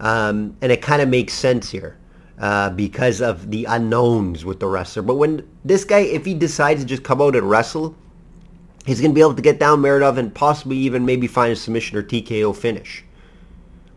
um, 0.00 0.56
and 0.60 0.72
it 0.72 0.82
kind 0.82 1.02
of 1.02 1.08
makes 1.08 1.34
sense 1.34 1.70
here 1.70 1.98
uh, 2.38 2.70
because 2.70 3.20
of 3.20 3.50
the 3.50 3.64
unknowns 3.66 4.44
with 4.44 4.58
the 4.58 4.66
wrestler. 4.66 5.02
But 5.02 5.16
when 5.16 5.46
this 5.64 5.84
guy, 5.84 6.00
if 6.00 6.24
he 6.24 6.34
decides 6.34 6.80
to 6.80 6.86
just 6.86 7.02
come 7.02 7.20
out 7.20 7.36
and 7.36 7.48
wrestle, 7.48 7.94
he's 8.86 9.00
going 9.00 9.10
to 9.10 9.14
be 9.14 9.20
able 9.20 9.34
to 9.34 9.42
get 9.42 9.60
down 9.60 9.82
Muradov 9.82 10.16
and 10.18 10.34
possibly 10.34 10.76
even 10.78 11.04
maybe 11.04 11.26
find 11.26 11.52
a 11.52 11.56
submission 11.56 11.98
or 11.98 12.02
TKO 12.02 12.56
finish. 12.56 13.04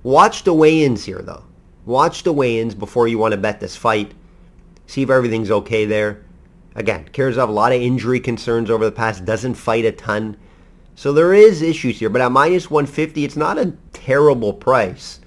Watch 0.04 0.44
the 0.44 0.54
weigh-ins 0.54 1.06
here, 1.06 1.22
though. 1.22 1.44
Watch 1.86 2.24
the 2.24 2.34
weigh-ins 2.34 2.76
before 2.76 3.08
you 3.08 3.18
want 3.18 3.32
to 3.32 3.38
bet 3.38 3.60
this 3.60 3.76
fight. 3.76 4.14
See 4.88 5.02
if 5.02 5.10
everything's 5.10 5.52
okay 5.52 5.86
there. 5.86 6.24
Again, 6.76 7.10
Kirzarov, 7.14 7.50
a 7.50 7.52
lot 7.52 7.72
of 7.72 7.82
injury 7.82 8.20
concerns 8.20 8.70
over 8.70 8.84
the 8.86 8.92
past, 8.92 9.26
doesn't 9.26 9.56
fight 9.56 9.86
a 9.86 9.92
ton. 9.92 10.38
So 10.96 11.14
there 11.14 11.34
is 11.34 11.62
issues 11.62 12.00
here, 12.00 12.10
but 12.10 12.22
at 12.22 12.32
minus 12.32 12.70
150, 12.70 13.24
it's 13.24 13.36
not 13.36 13.58
a 13.58 13.74
terrible 13.94 14.54
price 14.54 15.20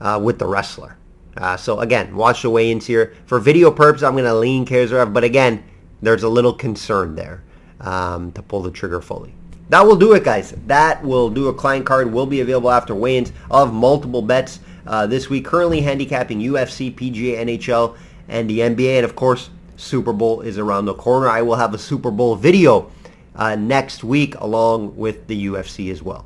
uh, 0.00 0.20
with 0.22 0.38
the 0.38 0.46
wrestler. 0.46 0.96
Uh, 1.36 1.56
so 1.56 1.80
again, 1.80 2.14
watch 2.14 2.42
the 2.42 2.50
weigh-ins 2.50 2.86
here. 2.86 3.14
For 3.26 3.38
video 3.38 3.70
purposes, 3.70 4.04
I'm 4.04 4.12
going 4.12 4.24
to 4.24 4.34
lean 4.34 4.66
Kirzarov, 4.66 5.12
but 5.12 5.24
again, 5.24 5.62
there's 6.02 6.22
a 6.22 6.28
little 6.28 6.52
concern 6.52 7.14
there 7.14 7.42
um, 7.80 8.32
to 8.32 8.42
pull 8.42 8.62
the 8.62 8.70
trigger 8.70 9.00
fully. 9.00 9.34
That 9.68 9.86
will 9.86 9.96
do 9.96 10.14
it, 10.14 10.24
guys. 10.24 10.52
That 10.66 11.02
will 11.04 11.30
do 11.30 11.46
a 11.48 11.54
client 11.54 11.86
card. 11.86 12.12
Will 12.12 12.26
be 12.26 12.40
available 12.40 12.70
after 12.70 12.94
weigh-ins 12.94 13.32
of 13.50 13.72
multiple 13.72 14.22
bets 14.22 14.58
uh, 14.86 15.06
this 15.06 15.30
week. 15.30 15.44
Currently 15.44 15.80
handicapping 15.80 16.40
UFC, 16.40 16.92
PGA, 16.92 17.38
NHL, 17.38 17.96
and 18.30 18.48
the 18.48 18.60
NBA. 18.60 18.96
And 18.96 19.04
of 19.04 19.14
course, 19.14 19.50
Super 19.76 20.12
Bowl 20.12 20.40
is 20.40 20.56
around 20.56 20.86
the 20.86 20.94
corner. 20.94 21.28
I 21.28 21.42
will 21.42 21.56
have 21.56 21.74
a 21.74 21.78
Super 21.78 22.10
Bowl 22.10 22.36
video 22.36 22.90
uh, 23.34 23.56
next 23.56 24.02
week 24.02 24.34
along 24.36 24.96
with 24.96 25.26
the 25.26 25.46
UFC 25.46 25.90
as 25.90 26.02
well. 26.02 26.24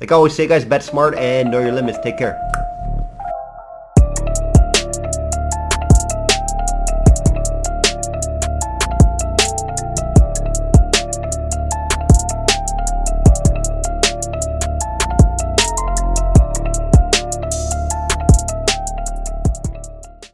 Like 0.00 0.10
I 0.10 0.16
always 0.16 0.34
say, 0.34 0.48
guys, 0.48 0.64
bet 0.64 0.82
smart 0.82 1.14
and 1.14 1.50
know 1.50 1.60
your 1.60 1.72
limits. 1.72 1.98
Take 2.02 2.18
care. 2.18 2.61